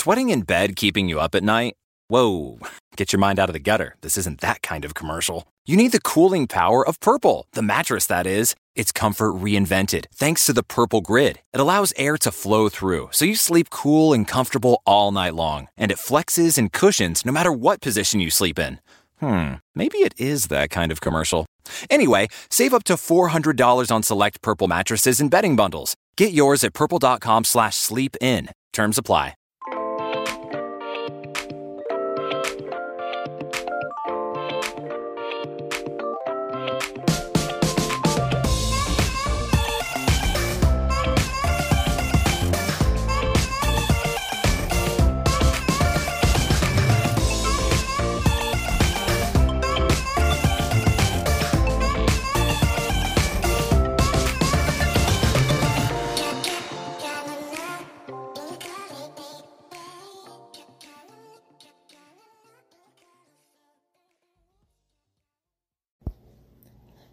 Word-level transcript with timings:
Sweating 0.00 0.28
in 0.28 0.42
bed 0.42 0.76
keeping 0.76 1.08
you 1.08 1.18
up 1.18 1.34
at 1.34 1.42
night? 1.42 1.74
Whoa, 2.06 2.60
get 2.96 3.12
your 3.12 3.18
mind 3.18 3.40
out 3.40 3.48
of 3.48 3.52
the 3.52 3.58
gutter. 3.58 3.96
This 4.00 4.16
isn't 4.16 4.40
that 4.42 4.62
kind 4.62 4.84
of 4.84 4.94
commercial. 4.94 5.42
You 5.66 5.76
need 5.76 5.90
the 5.90 6.00
cooling 6.00 6.46
power 6.46 6.86
of 6.86 7.00
Purple, 7.00 7.46
the 7.54 7.62
mattress 7.62 8.06
that 8.06 8.24
is. 8.24 8.54
It's 8.76 8.92
comfort 8.92 9.32
reinvented 9.32 10.04
thanks 10.14 10.46
to 10.46 10.52
the 10.52 10.62
Purple 10.62 11.00
Grid. 11.00 11.40
It 11.52 11.58
allows 11.58 11.92
air 11.96 12.16
to 12.18 12.30
flow 12.30 12.68
through, 12.68 13.08
so 13.10 13.24
you 13.24 13.34
sleep 13.34 13.70
cool 13.70 14.12
and 14.12 14.24
comfortable 14.24 14.82
all 14.86 15.10
night 15.10 15.34
long. 15.34 15.66
And 15.76 15.90
it 15.90 15.98
flexes 15.98 16.58
and 16.58 16.72
cushions 16.72 17.26
no 17.26 17.32
matter 17.32 17.50
what 17.50 17.80
position 17.80 18.20
you 18.20 18.30
sleep 18.30 18.56
in. 18.56 18.78
Hmm, 19.20 19.54
maybe 19.74 19.98
it 19.98 20.14
is 20.16 20.46
that 20.46 20.70
kind 20.70 20.92
of 20.92 21.00
commercial. 21.00 21.44
Anyway, 21.90 22.28
save 22.50 22.72
up 22.72 22.84
to 22.84 22.92
$400 22.94 23.90
on 23.90 24.04
select 24.04 24.42
Purple 24.42 24.68
mattresses 24.68 25.20
and 25.20 25.28
bedding 25.28 25.56
bundles. 25.56 25.96
Get 26.16 26.32
yours 26.32 26.62
at 26.62 26.72
purple.com 26.72 27.42
slash 27.42 27.74
sleep 27.74 28.16
in. 28.20 28.50
Terms 28.72 28.96
apply. 28.96 29.34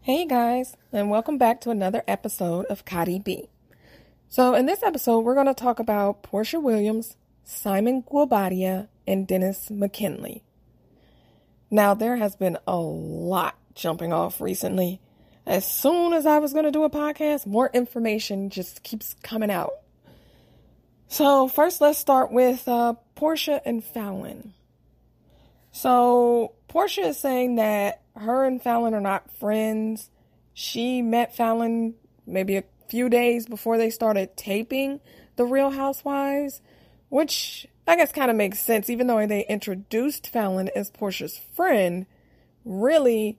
Hey 0.06 0.28
guys, 0.28 0.78
and 0.94 1.09
welcome 1.09 1.39
back 1.39 1.61
to 1.61 1.72
another 1.72 2.03
episode 2.08 2.67
of 2.67 2.86
Cardi 2.86 3.17
B. 3.17 3.50
So, 4.30 4.53
in 4.53 4.67
this 4.67 4.84
episode, 4.84 5.22
we're 5.22 5.34
going 5.34 5.47
to 5.47 5.56
talk 5.56 5.80
about 5.80 6.22
Porsha 6.22 6.62
Williams, 6.62 7.17
Simon 7.44 8.03
Guobadia, 8.03 8.88
and 9.08 9.25
Dennis 9.25 9.72
McKinley. 9.72 10.44
Now, 11.72 11.95
there 11.95 12.17
has 12.17 12.36
been 12.36 12.59
a 12.67 12.75
lot 12.75 13.56
jumping 13.73 14.14
off 14.14 14.39
recently. 14.39 15.02
As 15.44 15.66
soon 15.66 16.14
as 16.14 16.28
I 16.28 16.38
was 16.38 16.53
going 16.53 16.66
to 16.66 16.72
do 16.72 16.84
a 16.84 16.90
podcast, 16.92 17.47
more 17.47 17.72
information 17.73 18.52
just 18.52 18.84
keeps 18.84 19.16
coming 19.23 19.50
out. 19.50 19.73
So, 21.08 21.47
first, 21.47 21.81
let's 21.81 21.97
start 21.97 22.31
with 22.31 22.67
uh, 22.67 22.94
Porsha 23.17 23.59
and 23.66 23.84
Falynn. 23.84 24.50
So, 25.72 26.53
Porsha 26.69 27.08
is 27.08 27.17
saying 27.17 27.56
that 27.56 28.03
her 28.16 28.46
and 28.46 28.62
Falynn 28.62 28.94
are 28.94 29.02
not 29.02 29.32
friends. 29.32 30.10
She 30.54 31.02
met 31.02 31.36
Falynn 31.36 31.94
maybe 32.26 32.58
a 32.58 32.64
few 32.88 33.10
days 33.10 33.46
before 33.46 33.78
they 33.78 33.90
started 33.90 34.38
taping 34.38 35.00
The 35.36 35.46
Real 35.46 35.72
Housewives, 35.72 36.62
which 37.10 37.68
I 37.88 37.96
guess 37.96 38.12
kind 38.12 38.32
of 38.32 38.38
makes 38.38 38.60
sense, 38.60 38.90
even 38.90 39.08
though 39.08 39.26
they 39.28 39.46
introduced 39.48 40.32
Falynn 40.32 40.70
as 40.76 40.92
Porsha's 40.92 41.40
friend. 41.56 42.06
Really, 42.64 43.38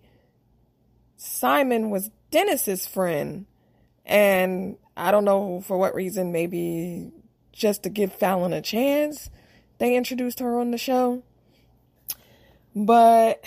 Simon 1.16 1.90
was 1.90 2.10
Dennis's 2.30 2.86
friend. 2.86 3.46
And 4.04 4.76
I 4.96 5.10
don't 5.10 5.24
know 5.24 5.62
for 5.62 5.76
what 5.76 5.94
reason, 5.94 6.32
maybe 6.32 7.10
just 7.52 7.82
to 7.82 7.88
give 7.88 8.16
Falynn 8.16 8.54
a 8.54 8.60
chance, 8.60 9.30
they 9.78 9.96
introduced 9.96 10.38
her 10.38 10.60
on 10.60 10.70
the 10.70 10.78
show. 10.78 11.22
But 12.74 13.42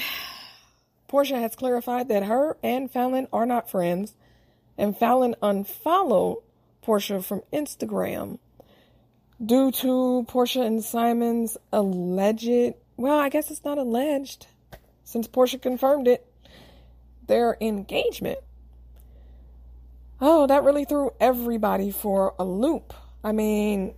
Porsha 1.09 1.39
has 1.39 1.55
clarified 1.55 2.07
that 2.09 2.23
her 2.23 2.57
and 2.63 2.91
Falynn 2.91 3.27
are 3.33 3.45
not 3.45 3.69
friends, 3.69 4.13
and 4.77 4.95
Falynn 4.95 5.33
unfollowed 5.41 6.37
Porsha 6.85 7.23
from 7.23 7.41
Instagram 7.51 8.37
due 9.43 9.71
to 9.71 10.25
Porsha 10.29 10.65
and 10.65 10.83
Simon's 10.83 11.57
alleged, 11.73 12.75
well, 12.97 13.17
I 13.17 13.29
guess 13.29 13.49
it's 13.49 13.65
not 13.65 13.77
alleged, 13.77 14.47
since 15.03 15.27
Porsha 15.27 15.61
confirmed 15.61 16.07
it, 16.07 16.25
their 17.25 17.57
engagement. 17.59 18.39
Oh, 20.21 20.47
that 20.47 20.63
really 20.63 20.85
threw 20.85 21.11
everybody 21.19 21.91
for 21.91 22.35
a 22.37 22.43
loop. 22.43 22.93
I 23.23 23.31
mean, 23.31 23.95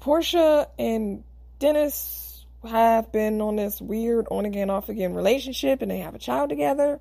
Porsha 0.00 0.68
and 0.78 1.24
Dennis 1.58 2.25
have 2.66 3.12
been 3.12 3.40
on 3.40 3.56
this 3.56 3.80
weird 3.80 4.26
on 4.30 4.44
again, 4.44 4.70
off 4.70 4.88
again 4.88 5.14
relationship 5.14 5.82
and 5.82 5.90
they 5.90 5.98
have 5.98 6.14
a 6.14 6.18
child 6.18 6.50
together. 6.50 7.00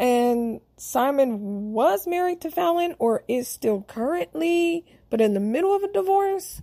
And 0.00 0.60
Simon 0.76 1.72
was 1.72 2.06
married 2.06 2.42
to 2.42 2.50
Falynn 2.50 2.94
or 2.98 3.24
is 3.28 3.48
still 3.48 3.82
currently, 3.82 4.84
but 5.10 5.20
in 5.20 5.34
the 5.34 5.40
middle 5.40 5.74
of 5.74 5.82
a 5.82 5.92
divorce. 5.92 6.62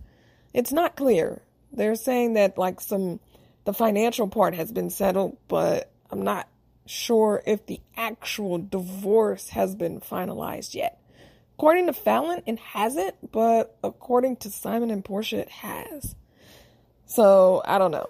It's 0.53 0.72
not 0.72 0.96
clear. 0.96 1.41
They're 1.72 1.96
saying 1.96 2.34
that 2.34 2.58
like 2.58 2.80
some, 2.80 3.19
the 3.66 3.74
financial 3.74 4.28
part 4.30 4.56
has 4.56 4.72
been 4.72 4.90
settled, 4.90 5.38
but 5.47 5.91
I'm 6.09 6.24
not 6.24 6.47
sure 6.85 7.44
if 7.46 7.66
the 7.66 7.81
actual 7.97 8.58
divorce 8.59 9.50
has 9.50 9.75
been 9.75 10.00
finalized 10.00 10.74
yet. 10.74 11.02
According 11.58 11.88
to 11.88 11.94
Falynn, 11.94 12.44
it 12.46 12.59
hasn't, 12.59 13.31
but 13.31 13.78
according 13.84 14.38
to 14.38 14.50
Simon 14.50 14.91
and 14.91 15.03
Porsha, 15.03 15.40
it 15.40 15.50
has. 15.50 16.16
So 17.06 17.62
I 17.66 17.78
don't 17.78 17.91
know. 17.91 18.09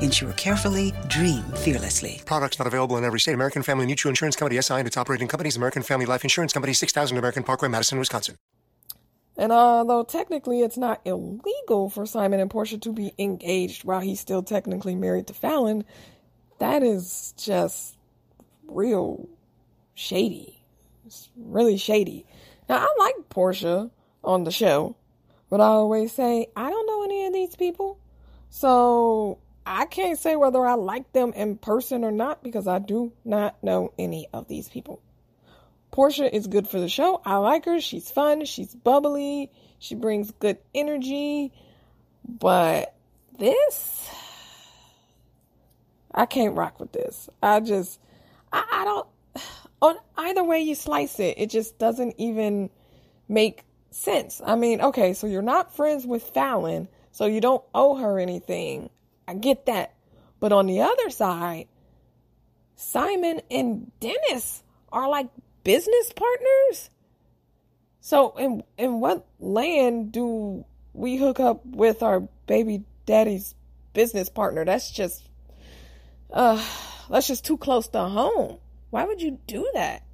Insure 0.00 0.32
carefully, 0.32 0.92
dream 1.08 1.42
fearlessly. 1.56 2.20
Products 2.24 2.58
not 2.58 2.66
available 2.66 2.96
in 2.96 3.04
every 3.04 3.20
state. 3.20 3.34
American 3.34 3.62
Family 3.62 3.86
Mutual 3.86 4.10
Insurance 4.10 4.36
Company, 4.36 4.60
SI, 4.60 4.74
and 4.74 4.86
its 4.86 4.96
operating 4.96 5.28
companies, 5.28 5.56
American 5.56 5.82
Family 5.82 6.06
Life 6.06 6.24
Insurance 6.24 6.52
Company, 6.52 6.72
6000 6.72 7.16
American 7.16 7.42
Parkway, 7.42 7.68
Madison, 7.68 7.98
Wisconsin. 7.98 8.36
And 9.36 9.52
uh, 9.52 9.56
although 9.56 10.02
technically 10.02 10.62
it's 10.62 10.78
not 10.78 11.00
illegal 11.04 11.90
for 11.90 12.06
Simon 12.06 12.40
and 12.40 12.50
Porsha 12.50 12.80
to 12.82 12.92
be 12.92 13.12
engaged 13.18 13.84
while 13.84 14.00
he's 14.00 14.20
still 14.20 14.42
technically 14.42 14.94
married 14.94 15.26
to 15.26 15.34
Falynn, 15.34 15.84
that 16.58 16.82
is 16.82 17.34
just 17.36 17.96
real 18.66 19.28
shady. 19.94 20.62
It's 21.04 21.28
really 21.36 21.76
shady. 21.76 22.24
Now, 22.68 22.78
I 22.78 22.94
like 22.98 23.14
Porsha 23.28 23.90
on 24.24 24.44
the 24.44 24.50
show. 24.50 24.96
But 25.48 25.60
I 25.60 25.66
always 25.66 26.12
say, 26.12 26.48
I 26.56 26.70
don't 26.70 26.86
know 26.86 27.04
any 27.04 27.26
of 27.26 27.32
these 27.32 27.54
people. 27.54 27.98
So 28.50 29.38
I 29.66 29.86
can't 29.86 30.18
say 30.18 30.36
whether 30.36 30.64
I 30.64 30.74
like 30.74 31.12
them 31.12 31.32
in 31.34 31.56
person 31.56 32.04
or 32.04 32.12
not 32.12 32.42
because 32.42 32.68
I 32.68 32.78
do 32.78 33.12
not 33.24 33.62
know 33.64 33.92
any 33.98 34.28
of 34.32 34.46
these 34.46 34.68
people. 34.68 35.02
Porsha 35.92 36.30
is 36.32 36.46
good 36.46 36.68
for 36.68 36.78
the 36.78 36.88
show. 36.88 37.20
I 37.24 37.38
like 37.38 37.64
her. 37.64 37.80
She's 37.80 38.10
fun. 38.10 38.44
She's 38.44 38.74
bubbly. 38.74 39.50
She 39.80 39.96
brings 39.96 40.30
good 40.30 40.58
energy. 40.72 41.52
But 42.28 42.94
this, 43.38 44.08
I 46.14 46.26
can't 46.26 46.56
rock 46.56 46.78
with 46.78 46.92
this. 46.92 47.28
I 47.42 47.60
just, 47.60 48.00
I, 48.52 48.64
I 48.70 48.84
don't, 48.84 49.08
on 49.82 49.96
either 50.16 50.44
way 50.44 50.60
you 50.60 50.74
slice 50.74 51.18
it, 51.18 51.38
it 51.38 51.50
just 51.50 51.78
doesn't 51.78 52.14
even 52.18 52.70
make 53.28 53.64
sense. 53.90 54.40
I 54.44 54.54
mean, 54.54 54.80
okay, 54.80 55.12
so 55.12 55.26
you're 55.26 55.42
not 55.42 55.74
friends 55.74 56.06
with 56.06 56.32
Falynn, 56.32 56.88
so 57.10 57.26
you 57.26 57.40
don't 57.40 57.64
owe 57.74 57.96
her 57.96 58.18
anything. 58.18 58.90
I 59.26 59.34
get 59.34 59.66
that. 59.66 59.94
But 60.40 60.52
on 60.52 60.66
the 60.66 60.82
other 60.82 61.10
side, 61.10 61.68
Simon 62.76 63.40
and 63.50 63.90
Dennis 64.00 64.62
are 64.92 65.08
like 65.08 65.28
business 65.64 66.12
partners. 66.14 66.90
So 68.00 68.36
in 68.36 68.62
in 68.78 69.00
what 69.00 69.26
land 69.40 70.12
do 70.12 70.64
we 70.92 71.16
hook 71.16 71.40
up 71.40 71.66
with 71.66 72.02
our 72.02 72.20
baby 72.46 72.84
daddy's 73.04 73.54
business 73.94 74.28
partner? 74.28 74.64
That's 74.64 74.90
just 74.90 75.28
uh 76.32 76.62
that's 77.10 77.26
just 77.26 77.44
too 77.44 77.56
close 77.56 77.88
to 77.88 78.00
home. 78.04 78.58
Why 78.90 79.04
would 79.04 79.20
you 79.20 79.38
do 79.46 79.68
that? 79.74 80.05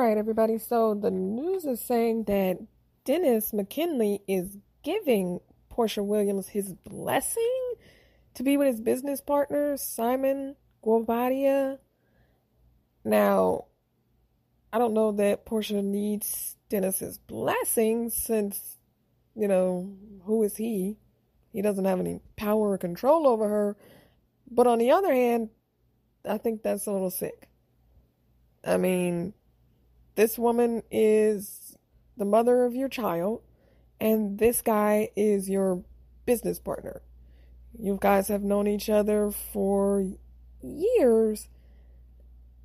Right, 0.00 0.16
everybody. 0.16 0.56
So 0.56 0.94
the 0.94 1.10
news 1.10 1.66
is 1.66 1.78
saying 1.78 2.24
that 2.24 2.56
Dennis 3.04 3.52
McKinley 3.52 4.22
is 4.26 4.56
giving 4.82 5.40
Porsha 5.70 6.02
Williams 6.02 6.48
his 6.48 6.72
blessing 6.72 7.74
to 8.32 8.42
be 8.42 8.56
with 8.56 8.68
his 8.68 8.80
business 8.80 9.20
partner, 9.20 9.76
Simon 9.76 10.56
Guobadia. 10.82 11.80
Now, 13.04 13.66
I 14.72 14.78
don't 14.78 14.94
know 14.94 15.12
that 15.12 15.44
Porsha 15.44 15.84
needs 15.84 16.56
Dennis's 16.70 17.18
blessing 17.18 18.08
since, 18.08 18.78
you 19.36 19.48
know, 19.48 19.98
who 20.24 20.42
is 20.44 20.56
he? 20.56 20.96
He 21.52 21.60
doesn't 21.60 21.84
have 21.84 22.00
any 22.00 22.20
power 22.36 22.70
or 22.70 22.78
control 22.78 23.26
over 23.26 23.46
her. 23.46 23.76
But 24.50 24.66
on 24.66 24.78
the 24.78 24.92
other 24.92 25.12
hand, 25.12 25.50
I 26.26 26.38
think 26.38 26.62
that's 26.62 26.86
a 26.86 26.90
little 26.90 27.10
sick. 27.10 27.50
I 28.64 28.78
mean, 28.78 29.34
this 30.14 30.38
woman 30.38 30.82
is 30.90 31.76
the 32.16 32.24
mother 32.24 32.64
of 32.64 32.74
your 32.74 32.88
child, 32.88 33.42
and 34.00 34.38
this 34.38 34.62
guy 34.62 35.10
is 35.16 35.48
your 35.48 35.84
business 36.26 36.58
partner. 36.58 37.02
You 37.78 37.98
guys 38.00 38.28
have 38.28 38.42
known 38.42 38.66
each 38.66 38.90
other 38.90 39.30
for 39.30 40.06
years, 40.62 41.48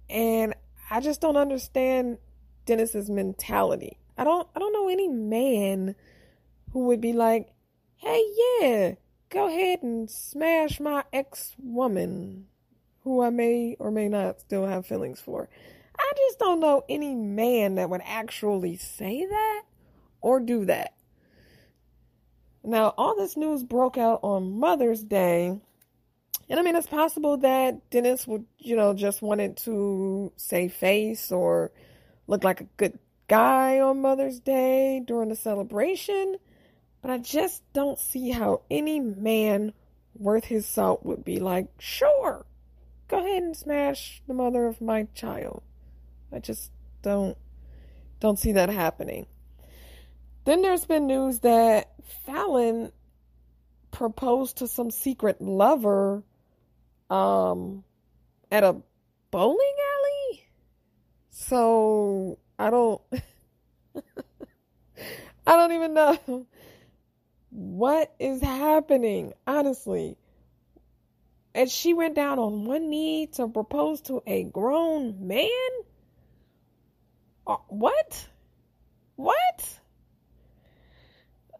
and 0.10 0.54
I 0.90 1.00
just 1.00 1.22
don't 1.22 1.38
understand 1.38 2.18
Dennis's 2.66 3.10
mentality. 3.10 3.98
I 4.18 4.24
don't 4.24 4.48
I 4.56 4.60
don't 4.60 4.74
know 4.74 4.90
any 4.90 5.08
man 5.08 5.96
who 6.72 6.86
would 6.88 7.02
be 7.02 7.14
like, 7.14 7.54
"Hey, 7.98 8.24
yeah, 8.60 8.96
go 9.30 9.48
ahead 9.48 9.84
and 9.84 10.10
smash 10.10 10.80
my 10.80 11.04
ex-woman 11.14 12.48
who 13.02 13.22
I 13.22 13.30
may 13.30 13.76
or 13.80 13.92
may 13.92 14.10
not 14.10 14.42
still 14.42 14.66
have 14.66 14.86
feelings 14.86 15.22
for." 15.22 15.50
I 15.98 16.12
just 16.28 16.40
don't 16.40 16.60
know 16.60 16.84
any 16.90 17.16
man 17.16 17.76
that 17.76 17.90
would 17.90 18.02
actually 18.06 18.78
say 18.78 19.26
that 19.26 19.64
or 20.22 20.40
do 20.40 20.66
that. 20.66 20.94
Now, 22.64 22.94
all 22.98 23.16
this 23.16 23.38
news 23.38 23.64
broke 23.64 23.98
out 23.98 24.22
on 24.24 24.60
Mother's 24.60 25.04
Day. 25.04 25.60
And 26.50 26.60
I 26.60 26.64
mean, 26.64 26.76
it's 26.76 26.88
possible 26.88 27.38
that 27.38 27.90
Dennis 27.90 28.26
would, 28.28 28.46
you 28.58 28.76
know, 28.76 28.94
just 28.94 29.22
wanted 29.22 29.58
to 29.58 30.32
save 30.36 30.74
face 30.74 31.32
or 31.32 31.72
look 32.28 32.44
like 32.44 32.62
a 32.62 32.68
good 32.78 32.98
guy 33.28 33.80
on 33.80 34.02
Mother's 34.02 34.40
Day 34.40 35.02
during 35.06 35.30
the 35.30 35.36
celebration. 35.36 36.38
But 37.02 37.12
I 37.12 37.18
just 37.20 37.62
don't 37.74 38.00
see 38.00 38.32
how 38.32 38.62
any 38.70 39.00
man 39.00 39.74
worth 40.16 40.46
his 40.46 40.66
salt 40.66 41.06
would 41.06 41.24
be 41.24 41.40
like, 41.40 41.68
sure, 41.78 42.46
go 43.08 43.20
ahead 43.20 43.44
and 43.44 43.56
smash 43.56 44.24
the 44.28 44.34
mother 44.34 44.66
of 44.66 44.82
my 44.82 45.08
child. 45.14 45.62
I 46.36 46.40
just 46.40 46.70
don't 47.02 47.38
don't 48.20 48.38
see 48.38 48.52
that 48.52 48.70
happening. 48.70 49.26
Then 50.44 50.62
there's 50.62 50.86
been 50.86 51.08
news 51.08 51.40
that 51.40 51.94
Falynn 52.28 52.92
proposed 53.92 54.58
to 54.58 54.68
some 54.68 54.92
secret 54.92 55.42
lover 55.42 56.24
um 57.10 57.86
at 58.52 58.66
a 58.66 58.76
bowling 59.32 59.58
alley. 59.58 60.44
So 61.30 62.38
I 62.60 62.70
don't 62.70 63.02
I 65.48 65.56
don't 65.56 65.72
even 65.72 65.94
know 65.94 66.48
what 67.50 68.14
is 68.20 68.42
happening, 68.42 69.32
honestly. 69.48 70.18
And 71.54 71.72
she 71.72 71.94
went 71.94 72.16
down 72.16 72.40
on 72.40 72.66
one 72.66 72.90
knee 72.90 73.28
to 73.36 73.48
propose 73.48 74.02
to 74.02 74.22
a 74.28 74.44
grown 74.44 75.26
man? 75.26 75.50
Uh, 77.48 77.58
what? 77.68 78.28
What? 79.16 79.80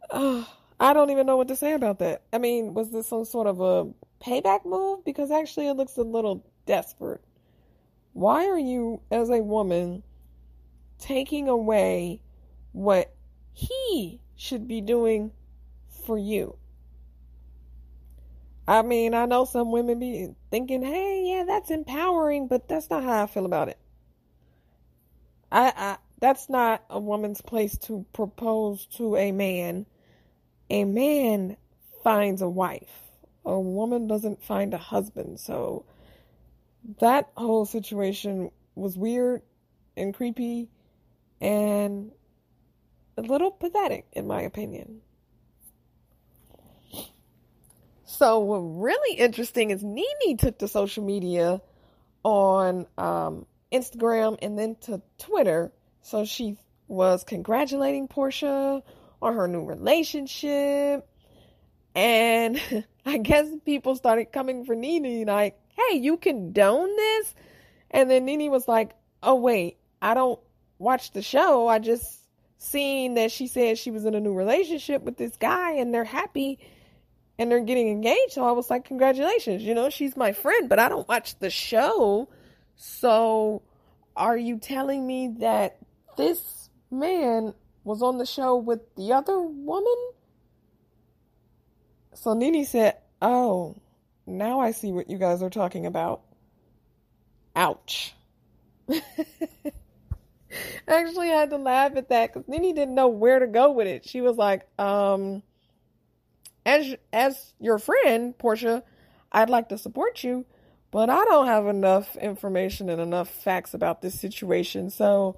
Uh, 0.10 0.44
I 0.80 0.94
don't 0.94 1.10
even 1.12 1.26
know 1.26 1.38
what 1.38 1.48
to 1.50 1.56
say 1.56 1.74
about 1.74 2.00
that. 2.00 2.24
I 2.34 2.38
mean, 2.38 2.74
was 2.74 2.92
this 2.92 3.08
some 3.08 3.26
sort 3.26 3.48
of 3.48 3.62
a 3.62 3.92
payback 4.24 4.66
move? 4.66 5.06
Because 5.06 5.32
actually, 5.32 5.68
it 5.68 5.78
looks 5.78 5.98
a 5.98 6.04
little 6.04 6.46
desperate. 6.66 7.22
Why 8.14 8.46
are 8.48 8.60
you, 8.60 9.02
as 9.12 9.30
a 9.30 9.42
woman, 9.42 10.04
taking 11.00 11.48
away 11.50 12.22
what 12.72 13.14
he 13.54 14.22
should 14.36 14.68
be 14.68 14.82
doing 14.82 15.32
for 16.06 16.18
you? 16.18 16.58
I 18.68 18.82
mean, 18.82 19.14
I 19.14 19.26
know 19.26 19.46
some 19.46 19.72
women 19.72 20.00
be 20.00 20.30
thinking, 20.50 20.82
hey, 20.82 21.24
yeah, 21.28 21.44
that's 21.46 21.70
empowering, 21.70 22.48
but 22.48 22.68
that's 22.68 22.90
not 22.90 23.04
how 23.04 23.24
I 23.24 23.28
feel 23.28 23.46
about 23.46 23.70
it. 23.70 23.78
I, 25.56 25.74
I 25.78 25.98
that's 26.20 26.50
not 26.50 26.84
a 26.90 27.00
woman's 27.00 27.42
place 27.42 27.78
to 27.80 28.06
propose 28.14 28.86
to 28.98 29.16
a 29.16 29.32
man. 29.32 29.86
A 30.70 30.84
man 30.84 31.58
finds 32.04 32.42
a 32.42 32.50
wife. 32.50 32.92
A 33.46 33.60
woman 33.60 34.08
doesn't 34.08 34.44
find 34.44 34.74
a 34.74 34.78
husband. 34.78 35.40
So 35.40 35.86
that 37.00 37.30
whole 37.38 37.66
situation 37.66 38.52
was 38.76 38.98
weird 38.98 39.44
and 39.96 40.14
creepy 40.14 40.70
and 41.40 42.12
a 43.18 43.22
little 43.22 43.52
pathetic 43.52 44.08
in 44.14 44.28
my 44.28 44.42
opinion. 44.42 45.02
So 48.06 48.40
what 48.40 48.58
really 48.60 49.18
interesting 49.18 49.72
is 49.72 49.84
Nene 49.84 50.38
took 50.38 50.60
to 50.60 50.68
social 50.68 51.04
media 51.06 51.62
on 52.24 52.88
um, 52.98 53.46
Instagram 53.72 54.38
and 54.42 54.58
then 54.58 54.76
to 54.82 55.02
Twitter. 55.18 55.72
So 56.02 56.26
she 56.26 56.58
was 56.88 57.24
congratulating 57.24 58.08
Porsha 58.08 58.82
on 59.22 59.34
her 59.34 59.48
new 59.48 59.64
relationship. 59.64 61.08
And 61.96 62.62
I 63.06 63.18
guess 63.18 63.48
people 63.66 63.96
started 63.96 64.32
coming 64.32 64.66
for 64.66 64.76
Nene 64.76 65.26
like, 65.28 65.60
hey, 65.70 65.98
you 65.98 66.18
condone 66.18 66.96
this? 66.96 67.34
And 67.92 68.10
then 68.10 68.26
Nene 68.26 68.52
was 68.52 68.68
like, 68.68 68.92
oh, 69.24 69.36
wait, 69.36 69.78
I 70.02 70.14
don't 70.14 70.40
watch 70.78 71.12
the 71.12 71.22
show. 71.22 71.68
I 71.68 71.80
just 71.80 72.22
seen 72.58 73.16
that 73.16 73.32
she 73.32 73.48
said 73.48 73.78
she 73.78 73.92
was 73.92 74.06
in 74.06 74.16
a 74.16 74.20
new 74.20 74.34
relationship 74.34 75.04
with 75.04 75.18
this 75.18 75.36
guy 75.38 75.74
and 75.74 75.94
they're 75.94 76.04
happy 76.04 76.60
and 77.38 77.52
they're 77.52 77.60
getting 77.60 77.90
engaged. 77.90 78.34
So 78.34 78.46
I 78.46 78.52
was 78.52 78.70
like, 78.70 78.86
congratulations. 78.86 79.64
You 79.64 79.74
know, 79.74 79.90
she's 79.90 80.16
my 80.16 80.34
friend, 80.34 80.70
but 80.70 80.80
I 80.80 80.90
don't 80.90 81.08
watch 81.08 81.38
the 81.40 81.50
show. 81.50 82.30
So, 82.76 83.62
are 84.16 84.38
you 84.38 84.58
telling 84.58 85.06
me 85.06 85.36
that 85.40 85.78
this 86.18 86.70
man 86.92 87.54
was 87.84 88.02
on 88.02 88.18
the 88.18 88.26
show 88.26 88.58
with 88.58 88.82
the 88.96 89.14
other 89.14 89.40
woman? 89.42 89.96
So 92.14 92.34
Nene 92.34 92.66
said, 92.66 92.98
Oh, 93.22 93.76
now 94.26 94.60
I 94.60 94.72
see 94.72 94.92
what 94.92 95.10
you 95.10 95.18
guys 95.18 95.42
are 95.44 95.50
talking 95.50 95.86
about. 95.86 96.22
Ouch. 97.56 98.14
Actually, 100.88 101.32
I 101.32 101.36
had 101.36 101.50
to 101.52 101.58
laugh 101.58 101.96
at 101.96 102.10
that 102.10 102.34
because 102.34 102.48
Nene 102.48 102.76
didn't 102.76 102.96
know 102.96 103.08
where 103.08 103.40
to 103.40 103.48
go 103.48 103.72
with 103.72 103.88
it. 103.88 104.08
She 104.08 104.22
was 104.22 104.38
like, 104.38 104.68
um, 104.80 105.44
as 106.66 106.96
as 107.14 107.54
your 107.60 107.80
friend, 107.80 108.38
Porsha, 108.38 108.84
I'd 109.32 109.50
like 109.50 109.70
to 109.70 109.78
support 109.78 110.24
you, 110.24 110.46
but 110.96 111.10
I 111.10 111.26
don't 111.26 111.48
have 111.48 111.68
enough 111.68 112.16
information 112.16 112.88
and 112.88 113.02
enough 113.02 113.28
facts 113.28 113.74
about 113.74 114.02
this 114.02 114.18
situation. 114.18 114.90
So 114.90 115.38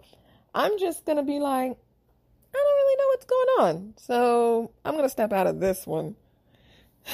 I'm 0.54 0.78
just 0.78 1.04
going 1.04 1.18
to 1.18 1.24
be 1.24 1.40
like, 1.40 1.72
I 1.72 2.54
don't 2.54 2.76
really 2.76 2.96
know 2.96 3.08
what's 3.08 3.26
going 3.26 3.48
on. 3.58 3.94
So 3.98 4.72
I'm 4.86 4.94
going 4.94 5.06
to 5.06 5.10
step 5.10 5.34
out 5.34 5.48
of 5.48 5.60
this 5.60 5.88
one. 5.88 6.16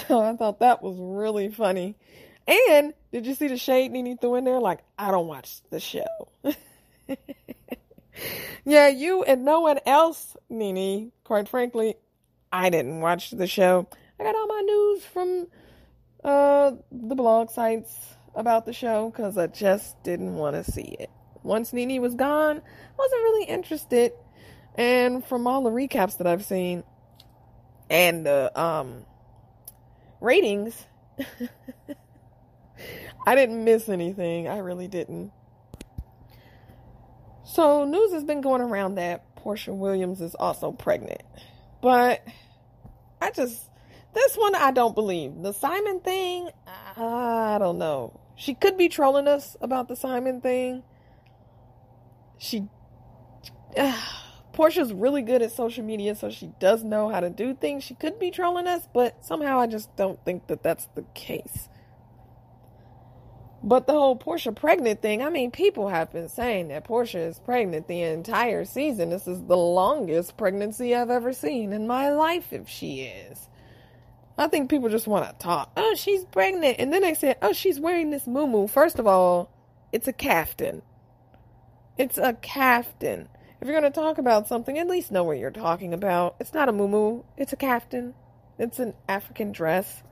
So 0.09 0.21
I 0.29 0.35
thought 0.35 0.59
that 0.59 0.83
was 0.83 0.97
really 0.99 1.47
funny. 1.51 1.95
And 2.45 2.93
did 3.13 3.25
you 3.25 3.33
see 3.33 3.47
the 3.47 3.55
shade 3.55 3.93
Nene 3.93 4.17
threw 4.17 4.35
in 4.35 4.43
there? 4.43 4.59
Like, 4.59 4.81
I 4.99 5.11
don't 5.11 5.27
watch 5.27 5.61
the 5.69 5.79
show. 5.79 6.03
yeah, 8.65 8.89
you 8.89 9.23
and 9.23 9.45
no 9.45 9.61
one 9.61 9.79
else, 9.85 10.35
Nene. 10.49 11.13
Quite 11.23 11.47
frankly, 11.47 11.95
I 12.51 12.69
didn't 12.69 12.99
watch 12.99 13.31
the 13.31 13.47
show. 13.47 13.87
I 14.19 14.23
got 14.25 14.35
all 14.35 14.47
my 14.47 14.61
news 14.65 15.05
from 15.05 15.47
uh, 16.25 16.71
the 16.91 17.15
blog 17.15 17.49
sites 17.49 17.95
about 18.35 18.65
the 18.65 18.73
show 18.73 19.09
because 19.09 19.37
I 19.37 19.47
just 19.47 20.01
didn't 20.03 20.35
want 20.35 20.55
to 20.55 20.69
see 20.69 20.95
it. 20.99 21.09
Once 21.43 21.73
Nene 21.73 22.01
was 22.01 22.15
gone, 22.15 22.57
I 22.57 22.95
wasn't 22.97 23.21
really 23.21 23.45
interested. 23.45 24.13
And 24.75 25.23
from 25.25 25.45
all 25.45 25.63
the 25.63 25.69
recaps 25.69 26.17
that 26.17 26.27
I've 26.27 26.45
seen 26.45 26.83
and 27.89 28.25
the 28.25 28.51
um, 28.59 29.05
ratings, 30.19 30.85
I 33.27 33.35
didn't 33.35 33.63
miss 33.63 33.89
anything. 33.89 34.47
I 34.47 34.59
really 34.59 34.87
didn't. 34.87 35.31
So, 37.45 37.85
news 37.85 38.13
has 38.13 38.23
been 38.23 38.41
going 38.41 38.61
around 38.61 38.95
that 38.95 39.35
Porsha 39.35 39.75
Williams 39.75 40.21
is 40.21 40.33
also 40.35 40.71
pregnant. 40.71 41.21
But 41.81 42.25
I 43.21 43.31
just, 43.31 43.69
this 44.13 44.35
one 44.35 44.55
I 44.55 44.71
don't 44.71 44.95
believe. 44.95 45.41
The 45.41 45.51
Simon 45.53 45.99
thing, 45.99 46.49
I 46.97 47.57
don't 47.59 47.77
know. 47.77 48.19
She 48.35 48.53
could 48.53 48.77
be 48.77 48.89
trolling 48.89 49.27
us 49.27 49.55
about 49.61 49.87
the 49.87 49.95
Simon 49.95 50.41
thing. 50.41 50.83
She, 52.37 52.67
uh, 53.77 54.01
Porsha's 54.53 54.93
really 54.93 55.21
good 55.21 55.41
at 55.41 55.51
social 55.51 55.83
media, 55.83 56.15
so 56.15 56.29
she 56.29 56.51
does 56.59 56.83
know 56.83 57.09
how 57.09 57.19
to 57.19 57.29
do 57.29 57.53
things. 57.53 57.83
She 57.83 57.95
could 57.95 58.19
be 58.19 58.31
trolling 58.31 58.67
us, 58.67 58.87
but 58.93 59.23
somehow 59.25 59.59
I 59.59 59.67
just 59.67 59.95
don't 59.95 60.23
think 60.25 60.47
that 60.47 60.63
that's 60.63 60.87
the 60.95 61.03
case. 61.13 61.69
But 63.63 63.87
the 63.87 63.93
whole 63.93 64.17
Porsha 64.17 64.53
pregnant 64.53 65.01
thing, 65.01 65.23
I 65.23 65.29
mean, 65.29 65.49
people 65.49 65.87
have 65.87 66.11
been 66.11 66.27
saying 66.27 66.67
that 66.67 66.85
Porsha 66.85 67.29
is 67.29 67.39
pregnant 67.39 67.87
the 67.87 68.01
entire 68.01 68.65
season. 68.65 69.09
This 69.09 69.27
is 69.27 69.41
the 69.43 69.57
longest 69.57 70.35
pregnancy 70.35 70.93
I've 70.93 71.09
ever 71.09 71.31
seen 71.31 71.71
in 71.71 71.87
my 71.87 72.11
life, 72.11 72.51
if 72.51 72.67
she 72.67 73.03
is. 73.03 73.47
I 74.37 74.47
think 74.47 74.69
people 74.69 74.89
just 74.89 75.07
want 75.07 75.27
to 75.27 75.43
talk. 75.43 75.71
Oh, 75.77 75.95
she's 75.95 76.25
pregnant. 76.25 76.77
And 76.79 76.91
then 76.91 77.01
they 77.01 77.13
said, 77.13 77.37
oh, 77.41 77.53
she's 77.53 77.79
wearing 77.79 78.09
this 78.09 78.25
moo 78.25 78.67
First 78.67 78.99
of 78.99 79.05
all, 79.05 79.51
it's 79.91 80.07
a 80.07 80.13
caftan. 80.13 80.81
It's 81.97 82.17
a 82.17 82.33
caftan. 82.33 83.29
If 83.61 83.67
you're 83.67 83.79
going 83.79 83.91
to 83.91 83.97
talk 83.97 84.17
about 84.17 84.47
something, 84.47 84.77
at 84.77 84.87
least 84.87 85.11
know 85.11 85.23
what 85.23 85.37
you're 85.37 85.51
talking 85.51 85.93
about. 85.93 86.35
It's 86.39 86.53
not 86.53 86.67
a 86.67 86.73
muumuu, 86.73 87.23
it's 87.37 87.53
a 87.53 87.55
caftan. 87.55 88.15
It's 88.57 88.79
an 88.79 88.93
African 89.07 89.51
dress. 89.51 90.03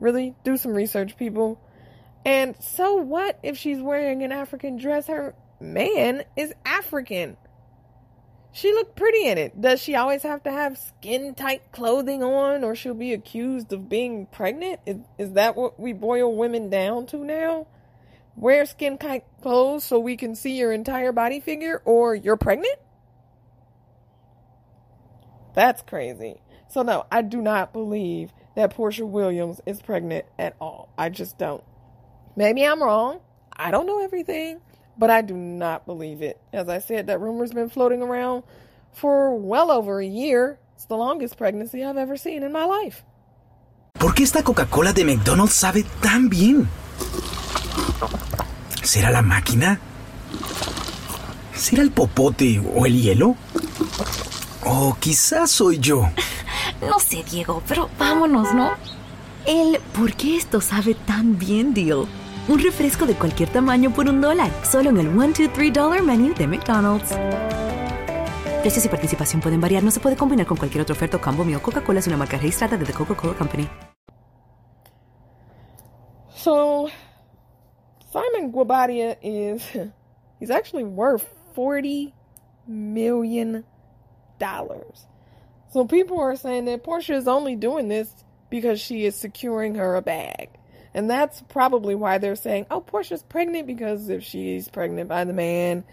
Really? 0.00 0.34
Do 0.44 0.56
some 0.56 0.72
research, 0.72 1.16
people. 1.16 1.60
And 2.24 2.54
so 2.62 2.96
what 2.96 3.38
if 3.42 3.56
she's 3.56 3.80
wearing 3.80 4.22
an 4.22 4.32
African 4.32 4.76
dress? 4.76 5.06
Her 5.06 5.34
man 5.60 6.24
is 6.36 6.52
African. 6.64 7.36
She 8.54 8.72
looked 8.72 8.96
pretty 8.96 9.26
in 9.26 9.36
it. 9.36 9.60
Does 9.60 9.82
she 9.82 9.94
always 9.94 10.22
have 10.22 10.42
to 10.44 10.50
have 10.50 10.78
skin 10.78 11.34
tight 11.34 11.72
clothing 11.72 12.22
on 12.22 12.64
or 12.64 12.74
she'll 12.74 12.94
be 12.94 13.12
accused 13.12 13.72
of 13.72 13.88
being 13.88 14.26
pregnant? 14.26 14.80
Is, 14.86 14.98
is 15.18 15.32
that 15.32 15.56
what 15.56 15.78
we 15.78 15.92
boil 15.92 16.34
women 16.34 16.70
down 16.70 17.04
to 17.06 17.18
now? 17.18 17.66
wear 18.36 18.66
skin 18.66 18.98
tight 18.98 19.24
clothes 19.42 19.84
so 19.84 19.98
we 19.98 20.16
can 20.16 20.34
see 20.34 20.58
your 20.58 20.72
entire 20.72 21.12
body 21.12 21.40
figure 21.40 21.82
or 21.84 22.14
you're 22.14 22.36
pregnant? 22.36 22.78
That's 25.54 25.82
crazy. 25.82 26.40
So, 26.68 26.82
no, 26.82 27.06
I 27.12 27.22
do 27.22 27.40
not 27.40 27.72
believe 27.72 28.32
that 28.56 28.74
Porsha 28.74 29.06
Williams 29.06 29.60
is 29.66 29.80
pregnant 29.80 30.26
at 30.38 30.56
all. 30.60 30.92
I 30.98 31.08
just 31.08 31.38
don't. 31.38 31.62
Maybe 32.36 32.64
I'm 32.64 32.82
wrong. 32.82 33.20
I 33.56 33.70
don't 33.70 33.86
know 33.86 34.02
everything, 34.02 34.60
but 34.98 35.10
I 35.10 35.22
do 35.22 35.34
not 35.34 35.86
believe 35.86 36.22
it. 36.22 36.38
As 36.52 36.68
I 36.68 36.78
said, 36.78 37.06
that 37.06 37.20
rumor's 37.20 37.52
been 37.52 37.68
floating 37.68 38.02
around 38.02 38.42
for 38.92 39.34
well 39.34 39.70
over 39.70 40.00
a 40.00 40.06
year. 40.06 40.58
It's 40.74 40.86
the 40.86 40.96
longest 40.96 41.36
pregnancy 41.36 41.84
I've 41.84 41.96
ever 41.96 42.16
seen 42.16 42.42
in 42.42 42.52
my 42.52 42.64
life. 42.64 43.04
¿Por 43.98 44.14
qué 44.14 44.24
esta 44.24 44.42
Coca-Cola 44.42 44.92
de 44.92 45.04
McDonald's 45.04 45.54
sabe 45.54 45.84
tan 46.02 46.28
bien? 46.28 46.68
¿Será 48.82 49.10
la 49.10 49.22
máquina? 49.22 49.78
¿Será 51.54 51.82
el 51.82 51.90
popote 51.90 52.60
o 52.74 52.86
el 52.86 53.00
hielo? 53.00 53.36
O 54.64 54.96
quizás 55.00 55.50
soy 55.50 55.78
yo. 55.78 56.08
No 56.80 56.98
sé, 56.98 57.24
Diego, 57.30 57.62
pero 57.66 57.88
vámonos, 57.98 58.52
¿no? 58.52 58.72
El 59.46 59.80
¿por 59.96 60.12
qué 60.14 60.36
esto 60.36 60.60
sabe 60.60 60.94
tan 60.94 61.38
bien, 61.38 61.72
deal? 61.72 62.06
Un 62.46 62.58
refresco 62.58 63.06
de 63.06 63.14
cualquier 63.14 63.48
tamaño 63.48 63.90
por 63.90 64.06
un 64.06 64.20
dólar, 64.20 64.50
solo 64.66 64.90
en 64.90 64.98
el 64.98 65.08
1, 65.08 65.28
2, 65.28 65.50
3 65.54 65.72
dollar 65.72 66.02
menu 66.02 66.34
de 66.34 66.46
McDonald's. 66.46 67.16
Precios 68.60 68.84
y 68.84 68.88
participación 68.90 69.40
pueden 69.40 69.62
variar, 69.62 69.82
no 69.82 69.90
se 69.90 69.98
puede 69.98 70.14
combinar 70.14 70.44
con 70.46 70.58
cualquier 70.58 70.82
otra 70.82 70.92
oferta 70.92 71.18
combo 71.18 71.42
mío. 71.42 71.62
Coca-Cola 71.62 72.00
es 72.00 72.06
una 72.06 72.18
marca 72.18 72.36
registrada 72.36 72.76
de 72.76 72.84
The 72.84 72.92
Coca-Cola 72.92 73.32
Company. 73.32 73.66
So, 76.36 76.88
Simon 78.12 78.52
Guobadia 78.52 79.16
is 79.22 79.62
he's 80.38 80.50
actually 80.50 80.84
worth 80.84 81.24
forty 81.54 82.12
million 82.68 83.64
dollars. 84.38 85.06
So 85.72 85.86
people 85.86 86.20
are 86.20 86.36
saying 86.36 86.66
that 86.66 86.84
Porsha 86.84 87.16
is 87.16 87.26
only 87.26 87.56
doing 87.56 87.88
this 87.88 88.14
because 88.50 88.82
she 88.82 89.06
is 89.06 89.16
securing 89.16 89.76
her 89.76 89.96
a 89.96 90.02
bag. 90.02 90.50
And 90.94 91.10
that's 91.10 91.42
probably 91.42 91.94
why 91.94 92.18
they're 92.18 92.36
saying, 92.36 92.66
oh, 92.70 92.80
Porsha's 92.80 93.22
pregnant 93.22 93.66
because 93.66 94.08
if 94.08 94.22
she's 94.22 94.68
pregnant 94.68 95.08
by 95.08 95.24
the 95.24 95.32
man, 95.32 95.84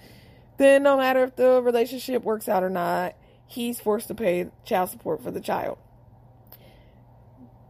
then 0.58 0.84
no 0.84 0.98
matter 0.98 1.24
if 1.24 1.36
the 1.36 1.62
relationship 1.62 2.24
works 2.24 2.48
out 2.48 2.64
or 2.64 2.70
not, 2.70 3.16
he's 3.48 3.80
forced 3.80 4.10
to 4.10 4.16
pay 4.16 4.50
child 4.64 4.90
support 4.90 5.24
for 5.24 5.32
the 5.32 5.42
child. 5.42 5.80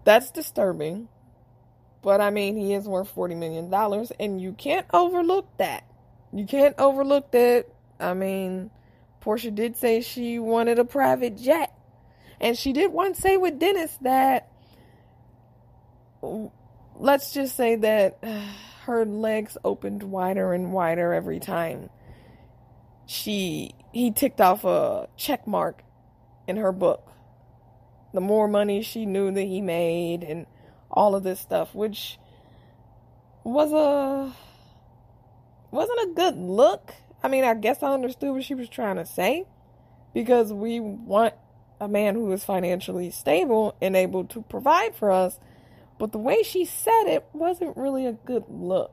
That's 0.04 0.30
disturbing 0.30 1.08
but 2.02 2.20
I 2.20 2.32
mean, 2.32 2.58
he 2.58 2.74
is 2.74 2.88
worth 2.88 3.14
$40 3.14 3.38
million, 3.38 3.72
and 4.20 4.42
you 4.42 4.54
can't 4.54 4.88
overlook 4.92 5.48
that. 5.58 5.84
You 6.34 6.46
can't 6.46 6.76
overlook 6.80 7.32
that. 7.32 7.68
I 8.00 8.14
mean, 8.14 8.72
Porsha 9.22 9.54
did 9.54 9.78
say 9.78 10.02
she 10.02 10.40
wanted 10.40 10.80
a 10.80 10.86
private 10.86 11.38
jet. 11.38 11.74
And 12.40 12.58
she 12.58 12.74
did 12.74 12.92
once 12.92 13.20
say 13.20 13.38
with 13.38 13.60
Dennis 13.60 13.96
that, 14.02 14.50
let's 17.02 17.34
just 17.34 17.56
say 17.56 17.76
that 17.76 18.24
her 18.86 19.06
legs 19.06 19.58
opened 19.66 20.04
wider 20.04 20.54
and 20.54 20.72
wider 20.72 21.14
every 21.14 21.40
time 21.40 21.90
she 23.06 23.72
he 23.92 24.12
ticked 24.12 24.40
off 24.40 24.64
a 24.64 25.10
check 25.18 25.46
mark 25.46 25.84
in 26.48 26.58
her 26.58 26.72
book. 26.72 27.12
The 28.14 28.22
more 28.22 28.48
money 28.48 28.82
she 28.82 29.06
knew 29.06 29.32
that 29.32 29.42
he 29.42 29.62
made 29.62 30.24
and 30.24 30.46
all 30.90 31.16
of 31.16 31.24
this 31.24 31.40
stuff, 31.40 31.74
which 31.74 32.18
was 33.44 33.74
a 33.74 34.34
wasn't 35.72 36.12
a 36.12 36.14
good 36.14 36.38
look. 36.38 36.94
I 37.24 37.28
mean, 37.28 37.44
I 37.44 37.54
guess 37.56 37.82
I 37.84 37.94
understood 37.94 38.32
what 38.32 38.44
she 38.44 38.56
was 38.56 38.70
trying 38.70 38.98
to 38.98 39.06
say 39.06 39.46
because 40.14 40.54
we 40.54 40.80
want 40.80 41.34
a 41.80 41.88
man 41.88 42.16
who 42.16 42.32
is 42.32 42.44
financially 42.44 43.10
stable 43.10 43.76
and 43.82 43.96
able 43.96 44.26
to 44.26 44.42
provide 44.44 44.96
for 44.96 45.12
us. 45.12 45.40
But 46.02 46.14
the 46.14 46.18
way 46.18 46.42
she 46.42 46.66
said 46.66 47.04
it 47.06 47.28
wasn't 47.32 47.78
really 47.78 48.08
a 48.08 48.14
good 48.14 48.46
look. 48.50 48.92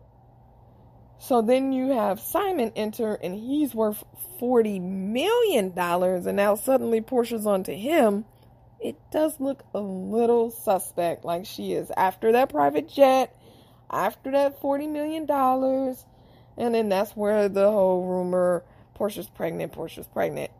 So 1.19 1.41
then 1.41 1.73
you 1.73 1.93
have 1.93 2.21
Simon 2.21 2.71
enter 2.77 3.15
and 3.15 3.35
he's 3.35 3.75
worth 3.75 4.05
$40 4.39 4.79
million. 4.83 5.73
And 5.75 6.37
now 6.37 6.55
suddenly 6.55 7.01
Porsha's 7.01 7.47
onto 7.47 7.73
him 7.73 8.27
it 8.79 8.99
does 9.11 9.41
look 9.41 9.65
a 9.73 9.81
little 9.81 10.51
suspect. 10.51 11.25
Like 11.25 11.47
she 11.47 11.73
is 11.73 11.91
after 11.97 12.33
that 12.33 12.51
private 12.51 12.91
jet, 12.91 13.35
after 13.91 14.31
that 14.33 14.61
$40 14.61 14.91
million. 14.93 15.27
And 16.59 16.75
then 16.75 16.91
that's 16.91 17.17
where 17.17 17.49
the 17.49 17.71
whole 17.71 18.05
rumor 18.05 18.65
Porsha's 18.95 19.31
pregnant, 19.31 19.73
Porsha's 19.73 20.07
pregnant. 20.09 20.51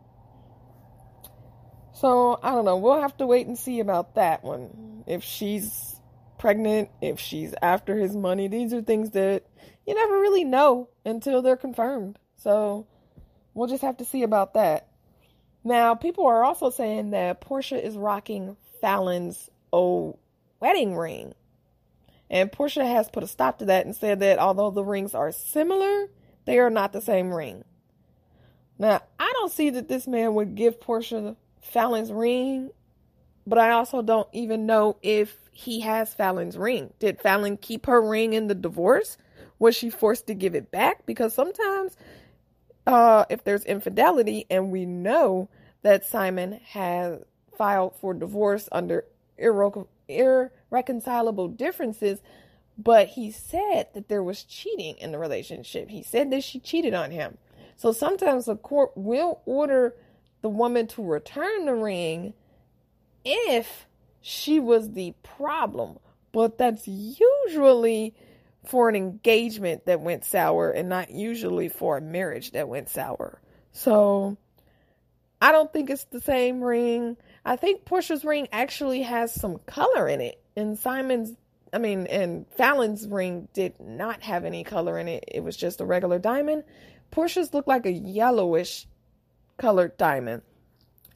So 1.93 2.39
I 2.41 2.55
don't 2.55 2.65
know. 2.65 2.77
We'll 2.77 3.01
have 3.01 3.17
to 3.17 3.27
wait 3.27 3.45
and 3.45 3.55
see 3.55 3.81
about 3.81 4.15
that 4.15 4.43
one. 4.43 5.03
If 5.05 5.23
she's 5.23 5.98
pregnant, 6.39 6.89
if 7.01 7.19
she's 7.19 7.53
after 7.61 7.97
his 7.97 8.15
money, 8.15 8.47
these 8.47 8.73
are 8.73 8.81
things 8.81 9.11
that 9.11 9.43
you 9.85 9.93
never 9.93 10.19
really 10.19 10.43
know 10.43 10.89
until 11.05 11.41
they're 11.41 11.57
confirmed. 11.57 12.17
So 12.37 12.87
we'll 13.53 13.67
just 13.67 13.83
have 13.83 13.97
to 13.97 14.05
see 14.05 14.23
about 14.23 14.53
that. 14.55 14.87
Now, 15.63 15.93
people 15.93 16.25
are 16.25 16.43
also 16.43 16.69
saying 16.69 17.11
that 17.11 17.41
Porsha 17.41 17.81
is 17.81 17.97
rocking 17.97 18.55
Falynn's 18.81 19.49
old 19.71 20.17
wedding 20.59 20.95
ring. 20.95 21.33
And 22.29 22.51
Porsha 22.51 22.85
has 22.85 23.09
put 23.09 23.23
a 23.23 23.27
stop 23.27 23.59
to 23.59 23.65
that 23.65 23.85
and 23.85 23.95
said 23.95 24.19
that 24.21 24.39
although 24.39 24.71
the 24.71 24.83
rings 24.83 25.13
are 25.13 25.31
similar, 25.31 26.07
they 26.45 26.59
are 26.59 26.69
not 26.69 26.93
the 26.93 27.01
same 27.01 27.33
ring. 27.33 27.63
Now, 28.77 29.01
I 29.19 29.31
don't 29.33 29.51
see 29.51 29.71
that 29.71 29.89
this 29.89 30.07
man 30.07 30.35
would 30.35 30.55
give 30.55 30.79
Porsha 30.79 31.35
Falynn's 31.61 32.13
ring, 32.13 32.69
but 33.45 33.59
I 33.59 33.71
also 33.71 34.01
don't 34.01 34.29
even 34.31 34.65
know 34.65 34.97
if 35.01 35.35
he 35.59 35.81
has 35.81 36.15
Falynn's 36.15 36.57
ring. 36.57 36.93
Did 36.99 37.19
Falynn 37.19 37.59
keep 37.59 37.85
her 37.85 38.01
ring 38.01 38.31
in 38.31 38.47
the 38.47 38.55
divorce? 38.55 39.17
Was 39.59 39.75
she 39.75 39.89
forced 39.89 40.27
to 40.27 40.33
give 40.33 40.55
it 40.55 40.71
back? 40.71 41.05
Because 41.05 41.33
sometimes 41.33 41.97
uh, 42.87 43.25
if 43.29 43.43
there's 43.43 43.65
infidelity, 43.65 44.45
and 44.49 44.71
we 44.71 44.85
know 44.85 45.49
that 45.81 46.05
Simon 46.05 46.61
has 46.69 47.19
filed 47.57 47.93
for 47.99 48.13
divorce 48.13 48.69
under 48.71 49.03
irre- 49.37 49.85
irreconcilable 50.07 51.49
differences, 51.49 52.21
but 52.77 53.09
he 53.09 53.29
said 53.29 53.87
that 53.93 54.07
there 54.07 54.23
was 54.23 54.45
cheating 54.45 54.95
in 54.97 55.11
the 55.11 55.19
relationship. 55.19 55.89
He 55.89 56.03
said 56.03 56.31
that 56.31 56.45
she 56.45 56.61
cheated 56.61 56.93
on 56.93 57.11
him. 57.11 57.37
So 57.75 57.91
sometimes 57.91 58.45
the 58.45 58.55
court 58.55 58.91
will 58.95 59.41
order 59.45 59.93
the 60.41 60.49
woman 60.49 60.87
to 60.87 61.03
return 61.03 61.65
the 61.65 61.75
ring 61.75 62.33
if 63.25 63.88
she 64.21 64.59
was 64.59 64.91
the 64.91 65.13
problem. 65.23 65.97
But 66.31 66.57
that's 66.57 66.87
usually 66.87 68.13
for 68.65 68.89
an 68.89 68.95
engagement 68.95 69.85
that 69.85 70.01
went 70.01 70.25
sour 70.25 70.69
and 70.69 70.89
not 70.89 71.09
usually 71.09 71.69
for 71.69 71.97
a 71.97 72.01
marriage 72.01 72.51
that 72.51 72.67
went 72.67 72.89
sour. 72.89 73.41
So 73.71 74.37
I 75.41 75.51
don't 75.51 75.71
think 75.71 75.89
it's 75.89 76.03
the 76.05 76.21
same 76.21 76.61
ring. 76.61 77.17
I 77.45 77.55
think 77.55 77.85
Porsha's 77.85 78.25
ring 78.25 78.47
actually 78.51 79.03
has 79.03 79.33
some 79.33 79.59
color 79.65 80.07
in 80.07 80.21
it. 80.21 80.41
And 80.55 80.77
Simon's, 80.77 81.35
I 81.71 81.77
mean, 81.77 82.05
and 82.07 82.45
Falynn's 82.57 83.07
ring 83.07 83.47
did 83.53 83.79
not 83.79 84.21
have 84.23 84.45
any 84.45 84.63
color 84.63 84.99
in 84.99 85.07
it. 85.07 85.23
It 85.27 85.43
was 85.43 85.55
just 85.55 85.81
a 85.81 85.85
regular 85.85 86.19
diamond. 86.19 86.63
Porsha's 87.11 87.53
looked 87.53 87.67
like 87.67 87.85
a 87.85 87.91
yellowish 87.91 88.85
colored 89.57 89.97
diamond. 89.97 90.43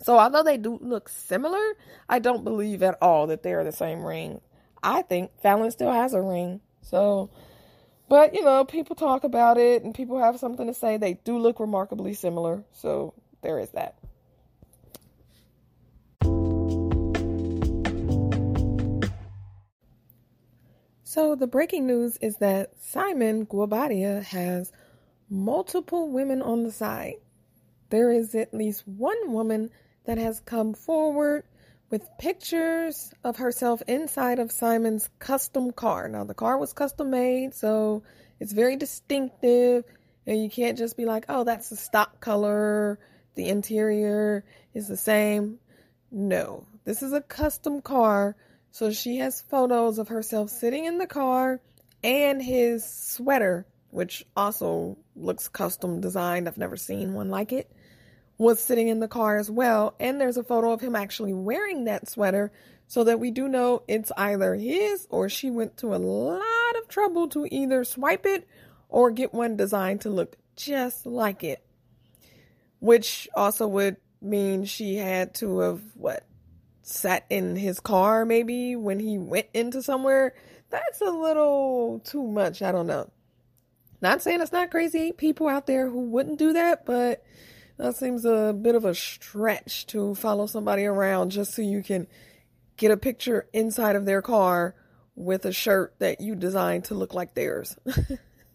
So 0.04 0.20
although 0.20 0.44
they 0.44 0.58
do 0.58 0.78
look 0.82 1.08
similar, 1.08 1.64
I 2.10 2.20
don't 2.20 2.44
believe 2.44 2.84
at 2.84 2.98
all 3.02 3.28
that 3.28 3.42
they 3.42 3.54
are 3.54 3.64
the 3.64 3.72
same 3.72 4.04
ring. 4.04 4.42
I 4.84 5.02
think 5.02 5.32
Falynn 5.42 5.72
still 5.72 5.94
has 5.94 6.14
a 6.14 6.22
ring. 6.22 6.60
So, 6.82 7.30
but 8.10 8.34
you 8.34 8.44
know, 8.44 8.66
people 8.66 8.98
talk 8.98 9.24
about 9.24 9.58
it 9.58 9.82
and 9.84 9.96
people 9.96 10.20
have 10.20 10.38
something 10.40 10.68
to 10.68 10.74
say. 10.74 10.98
They 10.98 11.14
do 11.14 11.38
look 11.38 11.58
remarkably 11.60 12.14
similar. 12.14 12.66
So 12.74 13.14
there 13.42 13.60
is 13.60 13.70
that. 13.70 13.96
So 21.06 21.36
the 21.36 21.48
breaking 21.48 21.88
news 21.88 22.18
is 22.18 22.36
that 22.38 22.72
Simon 22.82 23.46
Guobadia 23.46 24.22
has 24.24 24.74
multiple 25.30 26.12
women 26.12 26.42
on 26.42 26.64
the 26.64 26.72
side. 26.72 27.16
There 27.90 28.12
is 28.12 28.36
at 28.36 28.54
least 28.54 28.86
one 28.86 29.32
woman 29.32 29.70
that 30.06 30.18
has 30.18 30.40
come 30.42 30.74
forward 30.74 31.44
with 31.90 32.10
pictures 32.18 33.14
of 33.24 33.38
herself 33.38 33.84
inside 33.88 34.40
of 34.40 34.52
Simon's 34.52 35.10
custom 35.20 35.72
car. 35.72 36.08
Now, 36.10 36.24
the 36.24 36.34
car 36.34 36.58
was 36.58 36.74
custom 36.74 37.12
made, 37.12 37.54
so 37.54 38.04
it's 38.40 38.52
very 38.52 38.76
distinctive, 38.76 39.84
and 40.26 40.42
you 40.42 40.50
can't 40.50 40.78
just 40.78 40.98
be 40.98 41.06
like, 41.06 41.26
oh, 41.30 41.44
that's 41.44 41.70
the 41.70 41.76
stock 41.76 42.20
color, 42.20 43.00
the 43.36 43.48
interior 43.48 44.44
is 44.74 44.88
the 44.88 44.98
same. 44.98 45.60
No, 46.12 46.66
this 46.84 47.04
is 47.04 47.14
a 47.14 47.22
custom 47.22 47.82
car, 47.82 48.36
so 48.72 48.92
she 48.92 49.18
has 49.18 49.42
photos 49.42 50.00
of 50.00 50.08
herself 50.08 50.50
sitting 50.50 50.86
in 50.86 50.98
the 50.98 51.08
car 51.08 51.62
and 52.04 52.42
his 52.42 52.84
sweater, 52.84 53.66
which 53.92 54.26
also 54.36 54.98
looks 55.16 55.48
custom 55.48 56.02
designed. 56.02 56.48
I've 56.48 56.58
never 56.58 56.76
seen 56.76 57.14
one 57.14 57.30
like 57.30 57.52
it 57.54 57.72
was 58.38 58.62
sitting 58.62 58.88
in 58.88 59.00
the 59.00 59.08
car 59.08 59.38
as 59.38 59.50
well. 59.50 59.96
And 60.00 60.20
there's 60.20 60.38
a 60.38 60.44
photo 60.44 60.72
of 60.72 60.82
him 60.82 60.96
actually 60.96 61.34
wearing 61.34 61.86
that 61.86 62.10
sweater 62.10 62.52
so 62.88 63.04
that 63.04 63.20
we 63.20 63.32
do 63.32 63.48
know 63.48 63.84
it's 63.88 64.12
either 64.18 64.56
his 64.56 65.08
or 65.10 65.30
she 65.30 65.50
went 65.50 65.78
to 65.78 65.96
a 65.96 65.98
lot 65.98 66.78
of 66.82 66.88
trouble 66.88 67.28
to 67.30 67.48
either 67.52 67.84
swipe 67.84 68.26
it 68.26 68.48
or 68.90 69.12
get 69.12 69.34
one 69.34 69.56
designed 69.56 70.02
to 70.02 70.10
look 70.10 70.36
just 70.56 71.06
like 71.06 71.44
it. 71.44 71.64
Which 72.80 73.30
also 73.36 73.68
would 73.68 73.98
mean 74.22 74.66
she 74.66 74.96
had 74.96 75.34
to 75.36 75.60
have, 75.60 75.82
what, 75.96 76.26
sat 76.82 77.26
in 77.30 77.56
his 77.56 77.80
car 77.80 78.26
maybe 78.26 78.76
when 78.76 79.00
he 79.00 79.18
went 79.18 79.48
into 79.54 79.82
somewhere. 79.82 80.36
That's 80.70 81.02
a 81.02 81.06
little 81.10 82.02
too 82.04 82.24
much. 82.24 82.62
I 82.62 82.72
don't 82.72 82.88
know. 82.88 83.10
Not 84.02 84.22
saying 84.22 84.42
it's 84.42 84.52
not 84.52 84.70
crazy 84.70 85.14
people 85.14 85.48
out 85.48 85.66
there 85.66 85.90
who 85.90 86.02
wouldn't 86.02 86.40
do 86.40 86.54
that, 86.54 86.86
but 86.86 87.24
that 87.84 87.98
seems 87.98 88.24
a 88.24 88.56
bit 88.58 88.76
of 88.76 88.86
a 88.86 88.96
stretch 88.96 89.86
to 89.88 90.16
follow 90.16 90.46
somebody 90.46 90.86
around 90.86 91.32
just 91.32 91.54
so 91.54 91.62
you 91.62 91.84
can 91.84 92.08
get 92.78 92.92
a 92.92 92.96
picture 92.96 93.50
inside 93.52 93.98
of 93.98 94.06
their 94.06 94.22
car 94.22 94.74
with 95.16 95.44
a 95.44 95.52
shirt 95.52 95.94
that 96.00 96.22
you 96.22 96.34
designed 96.34 96.86
to 96.86 96.96
look 96.96 97.14
like 97.14 97.34
theirs. 97.34 97.76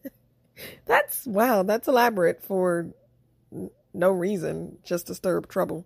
that's 0.87 1.26
wow, 1.26 1.62
that's 1.62 1.88
elaborate 1.88 2.42
for 2.42 2.88
no 3.92 4.11
reason, 4.11 4.78
just 4.82 5.11
up 5.26 5.49
trouble. 5.49 5.85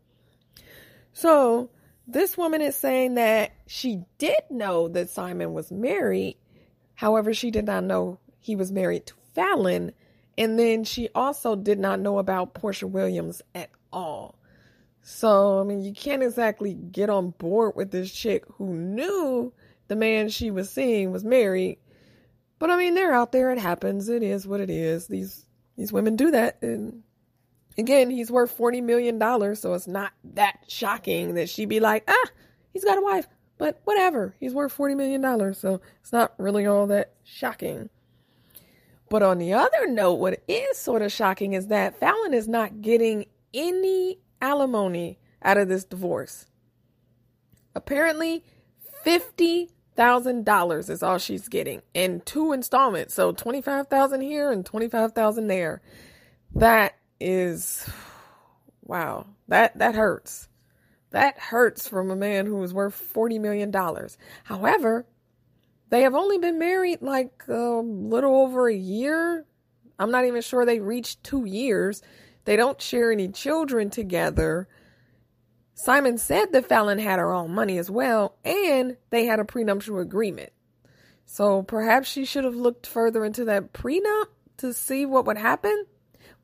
So, 1.13 1.71
this 2.07 2.39
woman 2.39 2.61
is 2.61 2.77
saying 2.77 3.15
that 3.15 3.51
she 3.67 4.05
did 4.19 4.43
know 4.51 4.87
that 4.87 5.11
Simon 5.11 5.53
was 5.53 5.73
married. 5.73 6.37
However, 6.95 7.35
she 7.35 7.51
did 7.51 7.65
not 7.65 7.83
know 7.83 8.21
he 8.39 8.55
was 8.55 8.71
married 8.71 9.07
to 9.07 9.15
Falynn 9.37 9.95
and 10.39 10.59
then 10.59 10.85
she 10.85 11.09
also 11.15 11.57
did 11.57 11.79
not 11.79 12.01
know 12.01 12.19
about 12.19 12.55
Porsha 12.55 12.89
Williams 12.89 13.43
at 13.55 13.71
all. 13.93 14.39
So, 15.03 15.61
I 15.61 15.65
mean, 15.65 15.83
you 15.83 15.93
can't 15.93 16.23
exactly 16.23 16.75
get 16.75 17.11
on 17.11 17.31
board 17.31 17.73
with 17.75 17.91
this 17.91 18.13
chick 18.13 18.45
who 18.55 18.73
knew 18.73 19.53
the 19.89 19.97
man 19.97 20.29
she 20.29 20.51
was 20.51 20.71
seeing 20.71 21.11
was 21.11 21.25
married. 21.25 21.79
But 22.59 22.71
I 22.71 22.77
mean, 22.77 22.95
they're 22.95 23.13
out 23.13 23.33
there. 23.33 23.51
It 23.51 23.59
happens. 23.59 24.09
It 24.09 24.23
is 24.23 24.47
what 24.47 24.61
it 24.61 24.71
is. 24.71 25.09
These 25.09 25.47
these 25.77 25.93
women 25.93 26.15
do 26.15 26.31
that. 26.31 26.63
And 26.63 27.03
again, 27.77 28.09
he's 28.09 28.31
worth 28.31 28.53
forty 28.53 28.81
million 28.81 29.19
dollars, 29.19 29.61
so 29.61 29.75
it's 29.75 29.89
not 29.89 30.13
that 30.35 30.61
shocking 30.69 31.35
that 31.35 31.49
she'd 31.49 31.69
be 31.69 31.81
like, 31.81 32.05
ah, 32.07 32.31
he's 32.73 32.85
got 32.85 32.99
a 32.99 33.03
wife. 33.03 33.27
But 33.59 33.81
whatever, 33.85 34.37
he's 34.39 34.55
worth 34.55 34.73
forty 34.73 34.95
million 34.95 35.21
dollars, 35.21 35.59
so 35.59 35.81
it's 36.01 36.13
not 36.13 36.35
really 36.39 36.67
all 36.67 36.87
that 36.87 37.15
shocking. 37.25 37.91
But 39.13 39.23
on 39.23 39.37
the 39.37 39.53
other 39.53 39.87
note, 39.87 40.15
what 40.15 40.43
is 40.49 40.79
sort 40.79 41.03
of 41.03 41.13
shocking 41.13 41.53
is 41.53 41.67
that 41.67 42.01
Falynn 42.01 42.33
is 42.33 42.49
not 42.49 42.81
getting 42.81 43.27
any 43.53 44.21
alimony 44.41 45.19
out 45.43 45.59
of 45.59 45.69
this 45.69 45.85
divorce. 45.85 46.47
Apparently, 47.75 48.43
$50,000 49.05 50.89
is 50.89 51.03
all 51.03 51.19
she's 51.19 51.47
getting 51.49 51.83
in 51.93 52.23
two 52.23 52.55
installments. 52.55 53.13
So 53.13 53.33
25,000 53.33 54.23
here 54.23 54.51
and 54.51 54.65
25,000 54.65 55.47
there. 55.47 55.83
That 56.55 56.95
is 57.21 57.87
wow. 58.83 59.27
That 59.49 59.77
that 59.79 59.95
hurts. 59.95 60.49
That 61.11 61.39
hurts 61.39 61.87
from 61.87 62.11
a 62.11 62.17
man 62.17 62.47
who 62.47 62.63
is 62.63 62.73
worth 62.73 62.95
40 62.95 63.39
million 63.41 63.71
dollars. 63.71 64.17
However, 64.45 65.05
they 65.93 66.03
have 66.05 66.15
only 66.15 66.39
been 66.39 66.59
married 66.59 67.03
like 67.03 67.45
a 67.49 67.53
little 67.53 68.35
over 68.35 68.67
a 68.67 68.75
year. 68.75 69.45
I'm 69.99 70.11
not 70.11 70.25
even 70.25 70.41
sure 70.41 70.65
they 70.65 70.81
reached 70.81 71.23
two 71.23 71.45
years. 71.45 72.01
They 72.47 72.57
don't 72.57 72.81
share 72.81 73.13
any 73.13 73.29
children 73.29 73.91
together. 73.91 74.69
Simon 75.75 76.17
said 76.17 76.53
that 76.53 76.67
Falynn 76.67 76.99
had 76.99 77.19
her 77.19 77.35
own 77.35 77.55
money 77.55 77.77
as 77.77 77.91
well, 77.91 78.37
and 78.43 78.97
they 79.11 79.27
had 79.27 79.39
a 79.39 79.45
prenuptial 79.45 79.99
agreement. 79.99 80.55
So 81.27 81.63
perhaps 81.63 82.09
she 82.09 82.25
should 82.25 82.45
have 82.45 82.55
looked 82.57 82.87
further 82.87 83.23
into 83.23 83.45
that 83.45 83.75
prenup 83.75 84.29
to 84.57 84.73
see 84.73 85.05
what 85.05 85.27
would 85.27 85.37
happen. 85.37 85.85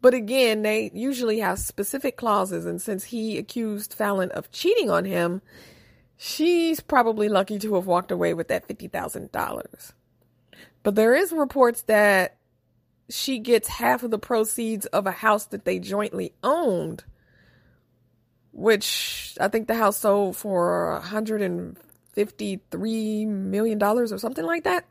But 0.02 0.12
again, 0.12 0.60
they 0.60 0.90
usually 0.92 1.38
have 1.38 1.58
specific 1.58 2.18
clauses, 2.18 2.66
and 2.66 2.82
since 2.82 3.04
he 3.04 3.38
accused 3.38 3.96
Falynn 3.96 4.28
of 4.28 4.50
cheating 4.50 4.90
on 4.90 5.06
him, 5.06 5.40
she's 6.18 6.80
probably 6.80 7.30
lucky 7.30 7.58
to 7.60 7.76
have 7.76 7.86
walked 7.86 8.10
away 8.10 8.34
with 8.34 8.48
that 8.48 8.68
$50,000. 8.68 9.92
But 10.82 10.96
there 10.96 11.14
is 11.14 11.32
reports 11.32 11.80
that 11.82 12.36
she 13.08 13.38
gets 13.38 13.68
half 13.68 14.02
of 14.02 14.10
the 14.10 14.18
proceeds 14.18 14.86
of 14.86 15.06
a 15.06 15.12
house 15.12 15.46
that 15.46 15.64
they 15.64 15.78
jointly 15.78 16.34
owned, 16.42 17.04
which 18.52 19.36
I 19.40 19.48
think 19.48 19.68
the 19.68 19.76
house 19.76 19.98
sold 19.98 20.36
for 20.36 21.00
$153 21.02 23.26
million 23.26 23.82
or 23.82 24.18
something 24.18 24.44
like 24.44 24.64
that. 24.64 24.84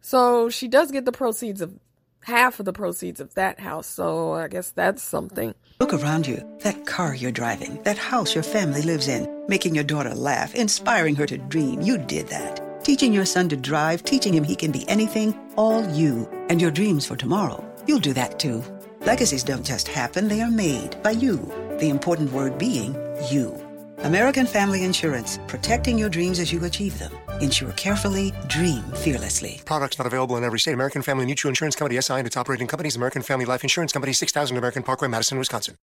So 0.00 0.48
she 0.48 0.68
does 0.68 0.92
get 0.92 1.04
the 1.04 1.12
proceeds 1.12 1.60
of 1.60 1.74
half 2.22 2.60
of 2.60 2.66
the 2.66 2.72
proceeds 2.72 3.20
of 3.20 3.34
that 3.34 3.60
house. 3.60 3.86
So 3.86 4.32
I 4.34 4.48
guess 4.48 4.70
that's 4.70 5.02
something. 5.02 5.54
Look 5.80 5.94
around 5.94 6.26
you. 6.26 6.42
That 6.60 6.86
car 6.86 7.14
you're 7.14 7.32
driving, 7.32 7.82
that 7.82 7.98
house 7.98 8.34
your 8.34 8.44
family 8.44 8.82
lives 8.82 9.08
in, 9.08 9.26
making 9.50 9.74
your 9.74 9.84
daughter 9.84 10.14
laugh, 10.14 10.54
inspiring 10.54 11.16
her 11.16 11.26
to 11.26 11.36
dream. 11.36 11.82
You 11.82 11.98
did 11.98 12.28
that. 12.28 12.82
Teaching 12.82 13.12
your 13.12 13.26
son 13.26 13.48
to 13.50 13.56
drive, 13.56 14.04
teaching 14.04 14.32
him 14.32 14.44
he 14.44 14.56
can 14.56 14.72
be 14.72 14.88
anything, 14.88 15.38
all 15.56 15.86
you. 15.90 16.26
And 16.48 16.62
your 16.62 16.70
dreams 16.70 17.04
for 17.04 17.16
tomorrow. 17.16 17.62
You'll 17.86 17.98
do 17.98 18.14
that 18.14 18.38
too. 18.38 18.62
Legacies 19.00 19.44
don't 19.44 19.66
just 19.66 19.88
happen, 19.88 20.28
they 20.28 20.40
are 20.40 20.50
made 20.50 21.02
by 21.02 21.10
you. 21.10 21.36
The 21.78 21.90
important 21.90 22.32
word 22.32 22.56
being 22.58 22.94
you. 23.30 23.60
American 23.98 24.46
Family 24.46 24.84
Insurance, 24.84 25.38
protecting 25.46 25.98
your 25.98 26.08
dreams 26.08 26.38
as 26.38 26.52
you 26.52 26.64
achieve 26.64 26.98
them. 26.98 27.12
Insure 27.42 27.72
carefully, 27.72 28.32
dream 28.46 28.82
fearlessly. 29.04 29.60
Products 29.64 29.98
not 29.98 30.06
available 30.06 30.36
in 30.36 30.44
every 30.44 30.58
state. 30.58 30.72
American 30.72 31.02
Family 31.02 31.26
Mutual 31.26 31.50
Insurance 31.50 31.76
Company 31.76 32.00
SI 32.00 32.14
and 32.14 32.26
its 32.26 32.36
operating 32.36 32.66
companies, 32.66 32.96
American 32.96 33.22
Family 33.22 33.44
Life 33.44 33.62
Insurance 33.62 33.92
Company, 33.92 34.12
6000 34.12 34.56
American 34.56 34.82
Parkway, 34.82 35.08
Madison, 35.08 35.38
Wisconsin. 35.38 35.76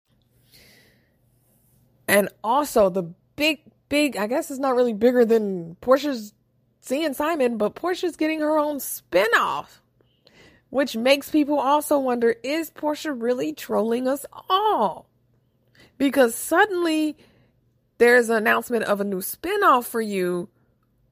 And 2.08 2.30
also 2.44 2.90
the 2.90 3.04
big, 3.38 3.62
big, 3.88 4.18
I 4.18 4.28
guess 4.28 4.52
it's 4.52 4.60
not 4.60 4.76
really 4.76 4.94
bigger 4.94 5.24
than 5.24 5.78
Porsha's 5.82 6.34
seeing 6.82 7.14
Simon, 7.14 7.58
but 7.58 7.76
Porsha's 7.76 8.18
getting 8.18 8.42
her 8.42 8.58
own 8.58 8.80
spinoff. 8.80 9.80
Which 10.70 10.98
makes 10.98 11.32
people 11.32 11.58
also 11.58 11.98
wonder 11.98 12.36
is 12.44 12.70
Porsha 12.70 13.16
really 13.18 13.54
trolling 13.54 14.06
us 14.06 14.26
all? 14.50 15.08
Because 15.98 16.36
suddenly 16.36 17.16
there's 18.00 18.30
an 18.30 18.36
announcement 18.36 18.84
of 18.84 19.00
a 19.00 19.06
new 19.06 19.22
spinoff 19.22 19.86
for 19.86 20.02
you, 20.02 20.50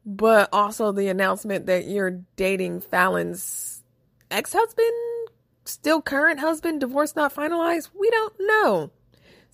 but 0.05 0.49
also 0.51 0.91
the 0.91 1.07
announcement 1.07 1.67
that 1.67 1.87
you're 1.87 2.19
dating 2.35 2.81
Falynn's 2.81 3.81
ex 4.29 4.51
husband, 4.51 5.29
still 5.63 6.01
current 6.01 6.41
husband, 6.41 6.81
divorce 6.81 7.15
not 7.15 7.33
finalized. 7.33 7.89
We 7.97 8.09
don't 8.09 8.33
know. 8.39 8.91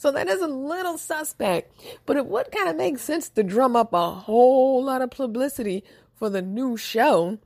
So 0.01 0.11
that 0.13 0.27
is 0.27 0.41
a 0.41 0.47
little 0.47 0.97
suspect, 0.97 1.79
but 2.07 2.17
it 2.17 2.25
would 2.25 2.51
kind 2.51 2.67
of 2.67 2.75
make 2.75 2.97
sense 2.97 3.29
to 3.29 3.43
drum 3.43 3.75
up 3.75 3.93
a 3.93 4.09
whole 4.09 4.83
lot 4.83 5.03
of 5.03 5.11
publicity 5.11 5.83
for 6.15 6.27
the 6.27 6.41
new 6.41 6.75
show. 6.75 7.37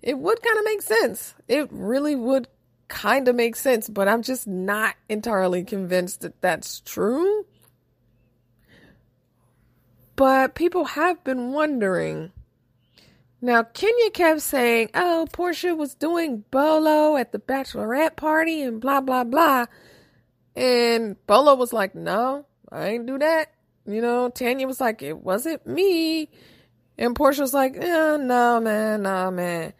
It 0.00 0.18
would 0.18 0.40
kind 0.40 0.56
of 0.58 0.64
make 0.64 0.80
sense. 0.80 1.34
It 1.46 1.68
really 1.70 2.16
would 2.16 2.48
kind 2.88 3.28
of 3.28 3.36
make 3.36 3.56
sense, 3.56 3.90
but 3.90 4.08
I'm 4.08 4.22
just 4.22 4.46
not 4.46 4.94
entirely 5.10 5.64
convinced 5.64 6.22
that 6.22 6.40
that's 6.40 6.80
true. 6.80 7.44
But 10.16 10.54
people 10.54 10.86
have 10.86 11.22
been 11.24 11.52
wondering. 11.52 12.32
Now, 13.42 13.64
Kenya 13.64 14.10
kept 14.12 14.40
saying, 14.40 14.92
oh, 14.94 15.26
Porsha 15.30 15.76
was 15.76 15.94
doing 15.94 16.44
Bolo 16.50 17.18
at 17.18 17.32
the 17.32 17.38
bachelorette 17.38 18.16
party 18.16 18.62
and 18.62 18.80
blah, 18.80 19.02
blah, 19.02 19.24
blah. 19.24 19.66
And 20.58 21.16
Bolo 21.28 21.54
was 21.54 21.72
like, 21.72 21.94
no, 21.94 22.44
I 22.72 22.88
ain't 22.88 23.06
do 23.06 23.16
that. 23.18 23.52
You 23.86 24.02
know, 24.02 24.28
Tanya 24.28 24.66
was 24.66 24.80
like, 24.80 25.02
it 25.02 25.16
wasn't 25.16 25.64
me. 25.68 26.30
And 26.98 27.14
Porsha 27.14 27.40
was 27.40 27.54
like, 27.54 27.76
eh, 27.76 28.16
no, 28.16 28.58
man, 28.60 29.02
no, 29.02 29.30
man. 29.30 29.72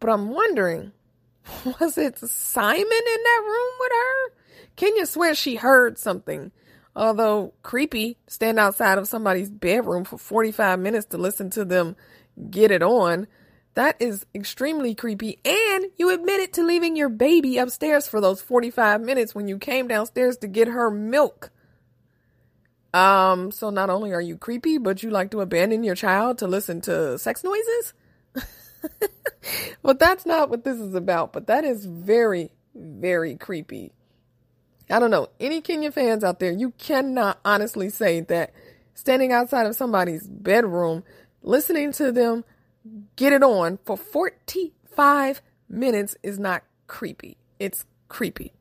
But 0.00 0.08
I'm 0.08 0.30
wondering, 0.30 0.92
was 1.78 1.98
it 1.98 2.18
Simon 2.18 2.80
in 2.80 3.22
that 3.22 3.42
room 3.44 3.72
with 3.80 3.92
her? 3.92 4.32
Kenya 4.76 5.04
swears 5.04 5.36
she 5.36 5.56
heard 5.56 5.98
something. 5.98 6.52
Although 6.96 7.52
creepy, 7.62 8.16
stand 8.26 8.58
outside 8.58 8.96
of 8.96 9.06
somebody's 9.06 9.50
bedroom 9.50 10.04
for 10.04 10.16
45 10.16 10.78
minutes 10.78 11.06
to 11.06 11.18
listen 11.18 11.50
to 11.50 11.66
them 11.66 11.96
get 12.50 12.70
it 12.70 12.82
on. 12.82 13.26
That 13.74 13.96
is 14.00 14.24
extremely 14.34 14.94
creepy. 14.94 15.40
And 15.44 15.86
you 15.96 16.10
admitted 16.10 16.52
to 16.54 16.62
leaving 16.62 16.96
your 16.96 17.08
baby 17.08 17.58
upstairs 17.58 18.06
for 18.06 18.20
those 18.20 18.40
45 18.40 19.00
minutes 19.00 19.34
when 19.34 19.48
you 19.48 19.58
came 19.58 19.88
downstairs 19.88 20.36
to 20.38 20.46
get 20.46 20.68
her 20.68 20.90
milk. 20.90 21.50
Um, 22.92 23.50
so 23.50 23.70
not 23.70 23.90
only 23.90 24.12
are 24.12 24.20
you 24.20 24.36
creepy, 24.36 24.78
but 24.78 25.02
you 25.02 25.10
like 25.10 25.32
to 25.32 25.40
abandon 25.40 25.82
your 25.82 25.96
child 25.96 26.38
to 26.38 26.46
listen 26.46 26.80
to 26.82 27.18
sex 27.18 27.42
noises? 27.42 27.94
well, 29.82 29.94
that's 29.94 30.24
not 30.24 30.48
what 30.48 30.62
this 30.62 30.78
is 30.78 30.94
about. 30.94 31.32
But 31.32 31.48
that 31.48 31.64
is 31.64 31.84
very, 31.84 32.52
very 32.74 33.34
creepy. 33.34 33.92
I 34.88 35.00
don't 35.00 35.10
know. 35.10 35.28
Any 35.40 35.60
Kenya 35.60 35.90
fans 35.90 36.22
out 36.22 36.38
there, 36.38 36.52
you 36.52 36.70
cannot 36.72 37.40
honestly 37.44 37.88
say 37.88 38.20
that 38.20 38.52
standing 38.94 39.32
outside 39.32 39.66
of 39.66 39.74
somebody's 39.74 40.28
bedroom, 40.28 41.02
listening 41.42 41.90
to 41.92 42.12
them 42.12 42.44
get 43.16 43.32
it 43.32 43.42
on 43.42 43.78
for 43.84 43.96
45 43.96 45.42
minutes 45.68 46.16
is 46.22 46.38
not 46.38 46.62
creepy. 46.86 47.36
It's 47.58 47.84
creepy. 48.08 48.52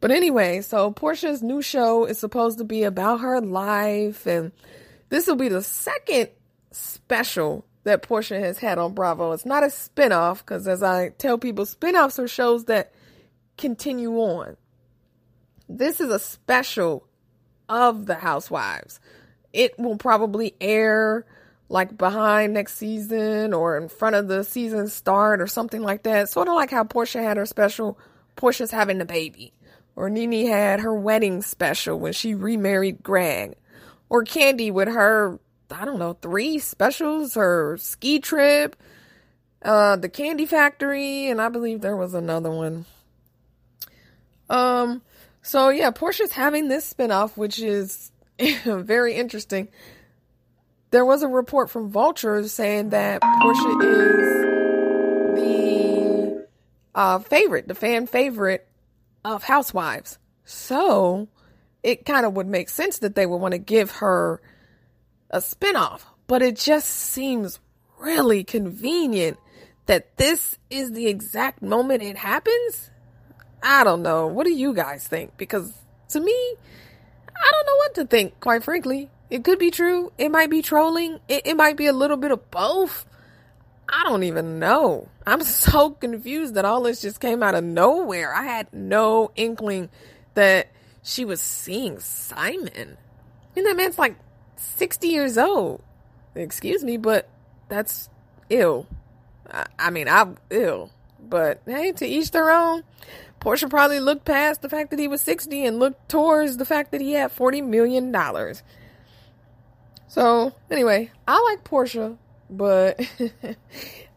But 0.00 0.10
anyway, 0.10 0.60
so 0.60 0.92
Porsha's 0.92 1.42
new 1.42 1.62
show 1.62 2.04
is 2.04 2.18
supposed 2.18 2.58
to 2.58 2.64
be 2.64 2.82
about 2.82 3.20
her 3.20 3.40
life, 3.40 4.26
and 4.26 4.52
this 5.08 5.26
will 5.26 5.36
be 5.36 5.48
the 5.48 5.62
second 5.62 6.28
special 6.70 7.64
that 7.84 8.02
Porsha 8.02 8.38
has 8.38 8.58
had 8.58 8.78
on 8.78 8.94
Bravo. 8.94 9.32
It's 9.32 9.46
not 9.46 9.62
a 9.62 9.68
spinoff, 9.68 10.38
because 10.38 10.68
as 10.68 10.82
I 10.82 11.10
tell 11.10 11.38
people, 11.38 11.64
spinoffs 11.64 12.18
are 12.18 12.28
shows 12.28 12.66
that 12.66 12.92
continue 13.56 14.16
on. 14.18 14.56
This 15.68 16.00
is 16.00 16.10
a 16.10 16.18
special 16.18 17.06
of 17.68 18.06
the 18.06 18.16
Housewives. 18.16 19.00
It 19.52 19.78
will 19.78 19.96
probably 19.96 20.54
air 20.60 21.24
like 21.68 21.96
behind 21.96 22.54
next 22.54 22.76
season 22.76 23.52
or 23.52 23.76
in 23.76 23.88
front 23.88 24.16
of 24.16 24.28
the 24.28 24.44
season 24.44 24.88
start 24.88 25.40
or 25.40 25.46
something 25.46 25.82
like 25.82 26.04
that. 26.04 26.28
Sort 26.28 26.48
of 26.48 26.54
like 26.54 26.70
how 26.70 26.84
Porsha 26.84 27.22
had 27.22 27.36
her 27.36 27.46
special, 27.46 27.98
Porsha's 28.36 28.70
having 28.70 28.98
the 28.98 29.04
baby. 29.04 29.52
Or 29.96 30.10
Nene 30.10 30.46
had 30.46 30.80
her 30.80 30.94
wedding 30.94 31.40
special 31.42 31.98
when 31.98 32.12
she 32.12 32.34
remarried 32.34 33.02
Greg. 33.02 33.56
Or 34.08 34.24
Kandi 34.24 34.70
with 34.72 34.88
her, 34.88 35.40
I 35.70 35.84
don't 35.84 35.98
know, 35.98 36.12
three 36.12 36.58
specials, 36.58 37.34
her 37.34 37.76
ski 37.78 38.20
trip, 38.20 38.76
uh, 39.62 39.96
the 39.96 40.08
Kandi 40.08 40.46
Factory, 40.46 41.28
and 41.28 41.40
I 41.40 41.48
believe 41.48 41.80
there 41.80 41.96
was 41.96 42.14
another 42.14 42.50
one. 42.50 42.84
Um, 44.48 45.02
so 45.42 45.70
yeah, 45.70 45.90
Porsha's 45.90 46.32
having 46.32 46.68
this 46.68 46.92
spinoff, 46.92 47.36
which 47.36 47.58
is 47.58 48.12
very 48.64 49.14
interesting. 49.14 49.68
There 50.90 51.04
was 51.04 51.22
a 51.22 51.28
report 51.28 51.70
from 51.70 51.90
Vulture 51.90 52.46
saying 52.46 52.90
that 52.90 53.20
Porsha 53.20 53.82
is 53.82 54.46
the 55.34 56.46
uh, 56.94 57.18
favorite, 57.18 57.68
the 57.68 57.74
fan 57.74 58.06
favorite 58.06 58.66
of 59.24 59.42
Housewives. 59.42 60.18
So 60.44 61.28
it 61.82 62.04
kind 62.04 62.24
of 62.24 62.34
would 62.34 62.46
make 62.46 62.68
sense 62.68 63.00
that 63.00 63.14
they 63.14 63.26
would 63.26 63.36
want 63.38 63.52
to 63.52 63.58
give 63.58 63.90
her 63.92 64.40
a 65.30 65.38
spinoff. 65.38 66.02
But 66.26 66.42
it 66.42 66.56
just 66.56 66.88
seems 66.88 67.60
really 67.98 68.44
convenient 68.44 69.38
that 69.86 70.16
this 70.16 70.58
is 70.70 70.92
the 70.92 71.06
exact 71.06 71.62
moment 71.62 72.02
it 72.02 72.16
happens. 72.16 72.90
I 73.62 73.84
don't 73.84 74.02
know. 74.02 74.26
What 74.26 74.44
do 74.44 74.52
you 74.52 74.74
guys 74.74 75.06
think? 75.06 75.36
Because 75.36 75.72
to 76.10 76.20
me, 76.20 76.54
I 77.28 77.50
don't 77.52 77.66
know 77.66 77.76
what 77.76 77.94
to 77.96 78.04
think, 78.06 78.40
quite 78.40 78.64
frankly. 78.64 79.10
It 79.28 79.44
could 79.44 79.58
be 79.58 79.70
true. 79.70 80.12
It 80.18 80.30
might 80.30 80.50
be 80.50 80.62
trolling. 80.62 81.20
It, 81.28 81.42
it 81.46 81.56
might 81.56 81.76
be 81.76 81.86
a 81.86 81.92
little 81.92 82.16
bit 82.16 82.30
of 82.30 82.50
both. 82.50 83.06
I 83.88 84.02
don't 84.04 84.22
even 84.22 84.58
know. 84.58 85.08
I'm 85.26 85.40
so 85.42 85.90
confused 85.90 86.54
that 86.54 86.64
all 86.64 86.82
this 86.82 87.00
just 87.00 87.20
came 87.20 87.42
out 87.42 87.54
of 87.54 87.64
nowhere. 87.64 88.32
I 88.32 88.44
had 88.44 88.72
no 88.72 89.30
inkling 89.36 89.88
that 90.34 90.68
she 91.02 91.24
was 91.24 91.40
seeing 91.40 91.98
Simon. 91.98 92.96
And 93.56 93.66
that 93.66 93.76
man's 93.76 93.98
like 93.98 94.16
60 94.56 95.08
years 95.08 95.38
old. 95.38 95.82
Excuse 96.34 96.84
me, 96.84 96.96
but 96.96 97.28
that's 97.68 98.08
ill. 98.50 98.86
I, 99.50 99.66
I 99.78 99.90
mean, 99.90 100.08
I'm 100.08 100.36
ill. 100.50 100.90
But 101.18 101.62
hey, 101.66 101.92
to 101.92 102.06
each 102.06 102.30
their 102.30 102.50
own. 102.50 102.84
Porsha 103.40 103.68
probably 103.70 104.00
looked 104.00 104.24
past 104.24 104.62
the 104.62 104.68
fact 104.68 104.90
that 104.90 104.98
he 104.98 105.08
was 105.08 105.20
60 105.20 105.64
and 105.64 105.78
looked 105.78 106.08
towards 106.08 106.56
the 106.56 106.64
fact 106.64 106.90
that 106.90 107.00
he 107.00 107.12
had 107.12 107.34
$40 107.34 107.64
million. 107.64 108.14
So, 110.08 110.52
anyway, 110.70 111.10
I 111.26 111.42
like 111.42 111.64
Porsha, 111.64 112.16
but 112.48 112.96
this 113.18 113.56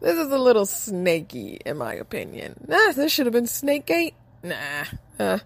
is 0.02 0.30
a 0.32 0.38
little 0.38 0.66
snaky, 0.66 1.58
in 1.64 1.78
my 1.78 1.94
opinion. 1.94 2.64
Nah, 2.66 2.92
this 2.92 3.12
should 3.12 3.26
have 3.26 3.32
been 3.32 3.44
Snakegate. 3.44 4.14
Nah, 4.42 4.84
uh, 5.18 5.38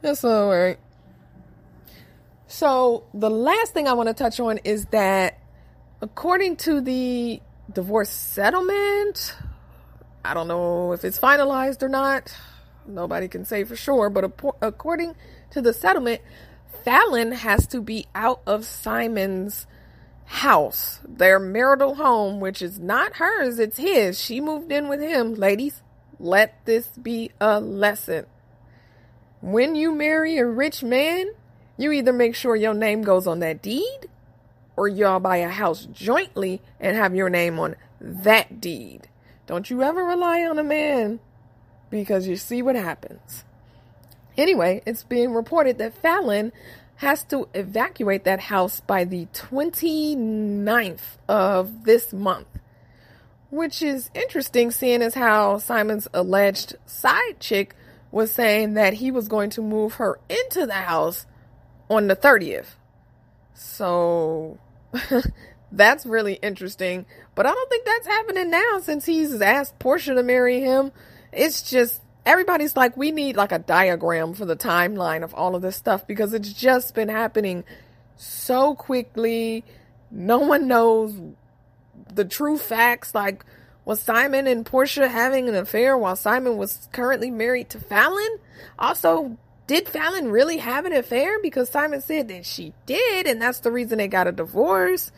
that's 0.00 0.24
alright. 0.24 0.78
So, 2.46 3.04
the 3.14 3.30
last 3.30 3.74
thing 3.74 3.88
I 3.88 3.92
want 3.92 4.08
to 4.08 4.14
touch 4.14 4.40
on 4.40 4.58
is 4.58 4.86
that 4.86 5.38
according 6.00 6.56
to 6.56 6.80
the 6.80 7.40
divorce 7.72 8.10
settlement, 8.10 9.36
I 10.24 10.34
don't 10.34 10.48
know 10.48 10.92
if 10.92 11.04
it's 11.04 11.18
finalized 11.18 11.82
or 11.82 11.88
not. 11.88 12.34
Nobody 12.86 13.28
can 13.28 13.44
say 13.44 13.64
for 13.64 13.76
sure, 13.76 14.10
but 14.10 14.24
according 14.62 15.14
to 15.50 15.60
the 15.60 15.72
settlement, 15.72 16.20
Falynn 16.84 17.32
has 17.32 17.66
to 17.68 17.80
be 17.80 18.06
out 18.14 18.40
of 18.46 18.64
Simon's 18.64 19.66
house, 20.30 21.00
their 21.06 21.40
marital 21.40 21.96
home, 21.96 22.38
which 22.38 22.62
is 22.62 22.78
not 22.78 23.16
hers, 23.16 23.58
it's 23.58 23.78
his. 23.78 24.18
She 24.18 24.40
moved 24.40 24.70
in 24.70 24.88
with 24.88 25.00
him. 25.00 25.34
Ladies, 25.34 25.82
let 26.20 26.64
this 26.66 26.86
be 26.86 27.32
a 27.40 27.60
lesson. 27.60 28.26
When 29.40 29.74
you 29.74 29.92
marry 29.92 30.38
a 30.38 30.46
rich 30.46 30.84
man, 30.84 31.32
you 31.76 31.90
either 31.90 32.12
make 32.12 32.36
sure 32.36 32.54
your 32.54 32.74
name 32.74 33.02
goes 33.02 33.26
on 33.26 33.40
that 33.40 33.60
deed 33.60 34.08
or 34.76 34.86
y'all 34.86 35.18
buy 35.18 35.38
a 35.38 35.48
house 35.48 35.88
jointly 35.90 36.62
and 36.78 36.96
have 36.96 37.14
your 37.14 37.28
name 37.28 37.58
on 37.58 37.74
that 38.00 38.60
deed. 38.60 39.08
Don't 39.48 39.68
you 39.68 39.82
ever 39.82 40.04
rely 40.04 40.42
on 40.44 40.60
a 40.60 40.64
man 40.64 41.18
because 41.90 42.28
you 42.28 42.36
see 42.36 42.62
what 42.62 42.76
happens. 42.76 43.42
Anyway, 44.38 44.80
it's 44.86 45.02
being 45.02 45.34
reported 45.34 45.78
that 45.78 46.00
Falynn 46.00 46.52
has 47.00 47.24
to 47.24 47.48
evacuate 47.54 48.24
that 48.24 48.40
house 48.40 48.80
by 48.80 49.04
the 49.04 49.24
29th 49.32 51.16
of 51.26 51.84
this 51.84 52.12
month. 52.12 52.46
Which 53.48 53.80
is 53.80 54.10
interesting, 54.12 54.70
seeing 54.70 55.00
as 55.00 55.14
how 55.14 55.56
Simon's 55.56 56.08
alleged 56.12 56.76
side 56.84 57.40
chick 57.40 57.74
was 58.12 58.30
saying 58.30 58.74
that 58.74 58.92
he 58.92 59.10
was 59.10 59.28
going 59.28 59.48
to 59.50 59.62
move 59.62 59.94
her 59.94 60.20
into 60.28 60.66
the 60.66 60.74
house 60.74 61.24
on 61.88 62.06
the 62.06 62.14
30th. 62.14 62.74
So 63.54 64.58
that's 65.72 66.04
really 66.04 66.34
interesting. 66.34 67.06
But 67.34 67.46
I 67.46 67.52
don't 67.52 67.70
think 67.70 67.86
that's 67.86 68.08
happening 68.08 68.50
now 68.50 68.78
since 68.80 69.06
he's 69.06 69.40
asked 69.40 69.78
Porsha 69.78 70.14
to 70.14 70.22
marry 70.22 70.60
him. 70.60 70.92
It's 71.32 71.62
just 71.62 72.02
everybody's 72.24 72.76
like, 72.76 72.96
we 72.96 73.10
need 73.10 73.36
like 73.36 73.52
a 73.52 73.58
diagram 73.58 74.34
for 74.34 74.44
the 74.44 74.56
timeline 74.56 75.22
of 75.22 75.34
all 75.34 75.54
of 75.54 75.62
this 75.62 75.76
stuff 75.76 76.06
because 76.06 76.32
it's 76.32 76.52
just 76.52 76.94
been 76.94 77.08
happening 77.08 77.64
so 78.16 78.74
quickly. 78.74 79.64
No 80.10 80.38
one 80.38 80.68
knows 80.68 81.14
the 82.12 82.24
true 82.24 82.58
facts. 82.58 83.14
Like, 83.14 83.44
was 83.84 84.00
Simon 84.00 84.46
and 84.46 84.64
Porsha 84.64 85.08
having 85.08 85.48
an 85.48 85.54
affair 85.54 85.96
while 85.96 86.16
Simon 86.16 86.56
was 86.56 86.88
currently 86.92 87.30
married 87.30 87.70
to 87.70 87.78
Falynn? 87.78 88.38
Also, 88.78 89.36
did 89.66 89.86
Falynn 89.86 90.30
really 90.32 90.58
have 90.58 90.84
an 90.84 90.92
affair? 90.92 91.40
Because 91.40 91.70
Simon 91.70 92.00
said 92.00 92.28
that 92.28 92.44
she 92.44 92.74
did, 92.86 93.26
and 93.26 93.40
that's 93.40 93.60
the 93.60 93.70
reason 93.70 93.98
they 93.98 94.08
got 94.08 94.26
a 94.26 94.32
divorce. 94.32 95.10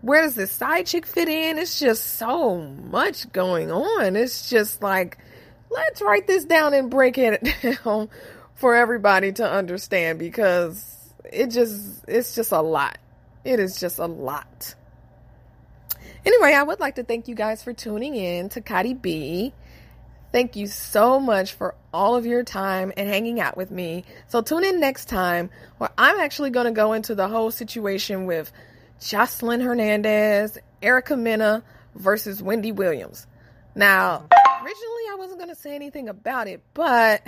Where 0.00 0.22
does 0.22 0.34
this 0.34 0.52
side 0.52 0.86
chick 0.86 1.06
fit 1.06 1.28
in? 1.28 1.58
It's 1.58 1.78
just 1.78 2.04
so 2.04 2.58
much 2.58 3.32
going 3.32 3.70
on. 3.70 4.16
It's 4.16 4.48
just 4.50 4.82
like 4.82 5.18
let's 5.70 6.02
write 6.02 6.26
this 6.26 6.44
down 6.44 6.74
and 6.74 6.90
break 6.90 7.18
it 7.18 7.46
down 7.84 8.08
for 8.54 8.74
everybody 8.74 9.32
to 9.32 9.48
understand 9.48 10.18
because 10.18 11.12
it 11.32 11.48
just 11.48 12.04
it's 12.08 12.34
just 12.34 12.52
a 12.52 12.60
lot. 12.60 12.98
It 13.44 13.60
is 13.60 13.78
just 13.80 13.98
a 13.98 14.06
lot. 14.06 14.74
Anyway, 16.24 16.52
I 16.52 16.62
would 16.62 16.80
like 16.80 16.96
to 16.96 17.04
thank 17.04 17.28
you 17.28 17.34
guys 17.34 17.62
for 17.62 17.72
tuning 17.72 18.14
in 18.14 18.48
to 18.50 18.60
Cardi 18.60 18.94
B. 18.94 19.54
Thank 20.30 20.56
you 20.56 20.66
so 20.66 21.18
much 21.18 21.54
for 21.54 21.74
all 21.94 22.16
of 22.16 22.26
your 22.26 22.42
time 22.42 22.92
and 22.96 23.08
hanging 23.08 23.40
out 23.40 23.56
with 23.56 23.70
me. 23.70 24.04
So 24.26 24.42
tune 24.42 24.62
in 24.62 24.78
next 24.78 25.06
time 25.06 25.48
where 25.78 25.88
I'm 25.96 26.20
actually 26.20 26.50
going 26.50 26.66
to 26.66 26.72
go 26.72 26.92
into 26.92 27.14
the 27.14 27.28
whole 27.28 27.50
situation 27.50 28.26
with 28.26 28.52
Joseline 29.00 29.62
Hernandez, 29.62 30.58
Erica 30.82 31.16
Mena 31.16 31.62
versus 31.94 32.42
Wendy 32.42 32.72
Williams. 32.72 33.26
Now, 33.74 34.26
originally 34.62 35.02
I 35.10 35.16
wasn't 35.18 35.38
going 35.38 35.54
to 35.54 35.60
say 35.60 35.74
anything 35.74 36.08
about 36.08 36.48
it, 36.48 36.62
but 36.74 37.26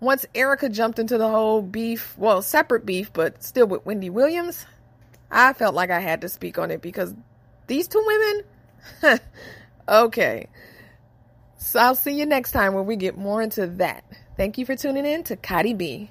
once 0.00 0.26
Erica 0.34 0.68
jumped 0.68 0.98
into 0.98 1.18
the 1.18 1.28
whole 1.28 1.62
beef, 1.62 2.16
well, 2.18 2.42
separate 2.42 2.84
beef, 2.84 3.12
but 3.12 3.42
still 3.42 3.66
with 3.66 3.84
Wendy 3.86 4.10
Williams, 4.10 4.66
I 5.30 5.52
felt 5.52 5.74
like 5.74 5.90
I 5.90 6.00
had 6.00 6.20
to 6.22 6.28
speak 6.28 6.58
on 6.58 6.70
it 6.70 6.82
because 6.82 7.14
these 7.66 7.88
two 7.88 8.04
women, 8.06 9.20
okay. 9.88 10.48
So 11.58 11.80
I'll 11.80 11.94
see 11.94 12.18
you 12.18 12.26
next 12.26 12.52
time 12.52 12.74
when 12.74 12.86
we 12.86 12.96
get 12.96 13.16
more 13.16 13.42
into 13.42 13.66
that. 13.66 14.04
Thank 14.36 14.58
you 14.58 14.66
for 14.66 14.76
tuning 14.76 15.06
in 15.06 15.24
to 15.24 15.36
Cardi 15.36 15.74
B. 15.74 16.10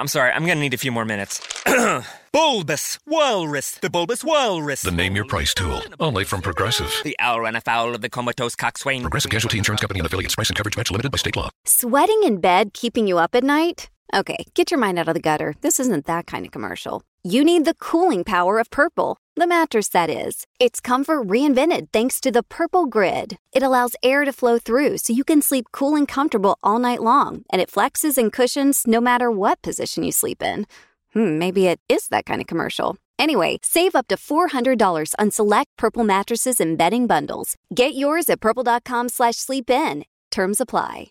I'm 0.00 0.08
sorry, 0.08 0.32
I'm 0.32 0.46
gonna 0.46 0.60
need 0.60 0.72
a 0.72 0.78
few 0.78 0.90
more 0.90 1.04
minutes. 1.04 1.46
bulbous 2.32 2.98
Walrus, 3.06 3.72
the 3.72 3.90
Bulbous 3.90 4.24
Walrus. 4.24 4.80
The 4.80 4.90
name 4.90 5.14
your 5.14 5.26
price 5.26 5.52
tool, 5.52 5.82
only 6.00 6.24
from 6.24 6.40
Progressive. 6.40 6.90
The 7.04 7.14
owl 7.18 7.42
ran 7.42 7.54
afoul 7.54 7.94
of 7.94 8.00
the 8.00 8.08
comatose 8.08 8.56
coxswain. 8.56 9.02
Progressive 9.02 9.30
Casualty 9.30 9.58
Insurance 9.58 9.82
Company 9.82 10.00
and 10.00 10.06
affiliates. 10.06 10.36
Price 10.36 10.48
and 10.48 10.56
coverage 10.56 10.74
match 10.74 10.90
limited 10.90 11.12
by 11.12 11.18
state 11.18 11.36
law. 11.36 11.50
Sweating 11.66 12.22
in 12.24 12.40
bed 12.40 12.72
keeping 12.72 13.06
you 13.06 13.18
up 13.18 13.34
at 13.34 13.44
night? 13.44 13.90
Okay, 14.14 14.46
get 14.54 14.70
your 14.70 14.80
mind 14.80 14.98
out 14.98 15.06
of 15.06 15.12
the 15.12 15.20
gutter. 15.20 15.54
This 15.60 15.78
isn't 15.78 16.06
that 16.06 16.26
kind 16.26 16.46
of 16.46 16.50
commercial. 16.50 17.02
You 17.22 17.44
need 17.44 17.66
the 17.66 17.74
cooling 17.74 18.24
power 18.24 18.58
of 18.58 18.70
Purple, 18.70 19.18
the 19.36 19.46
mattress 19.46 19.88
that 19.88 20.10
is. 20.10 20.46
It's 20.58 20.80
comfort 20.80 21.26
reinvented 21.26 21.88
thanks 21.92 22.20
to 22.20 22.30
the 22.30 22.42
Purple 22.42 22.86
Grid. 22.86 23.38
It 23.52 23.62
allows 23.62 23.96
air 24.02 24.24
to 24.24 24.32
flow 24.32 24.58
through 24.58 24.98
so 24.98 25.12
you 25.12 25.24
can 25.24 25.42
sleep 25.42 25.66
cool 25.72 25.96
and 25.96 26.06
comfortable 26.06 26.58
all 26.62 26.78
night 26.78 27.02
long, 27.02 27.44
and 27.52 27.62
it 27.62 27.70
flexes 27.70 28.18
and 28.18 28.32
cushions 28.32 28.84
no 28.86 29.00
matter 29.00 29.30
what 29.30 29.62
position 29.62 30.04
you 30.04 30.12
sleep 30.12 30.42
in. 30.42 30.66
Hmm, 31.12 31.38
maybe 31.38 31.66
it 31.66 31.80
is 31.88 32.08
that 32.08 32.26
kind 32.26 32.40
of 32.40 32.46
commercial. 32.46 32.96
Anyway, 33.18 33.58
save 33.62 33.94
up 33.94 34.08
to 34.08 34.16
$400 34.16 35.14
on 35.18 35.30
select 35.30 35.70
Purple 35.76 36.04
mattresses 36.04 36.60
and 36.60 36.78
bedding 36.78 37.06
bundles. 37.06 37.56
Get 37.74 37.94
yours 37.94 38.30
at 38.30 38.40
purple.com 38.40 39.08
slash 39.08 39.36
sleep 39.36 39.68
in. 39.70 40.04
Terms 40.30 40.60
apply. 40.60 41.08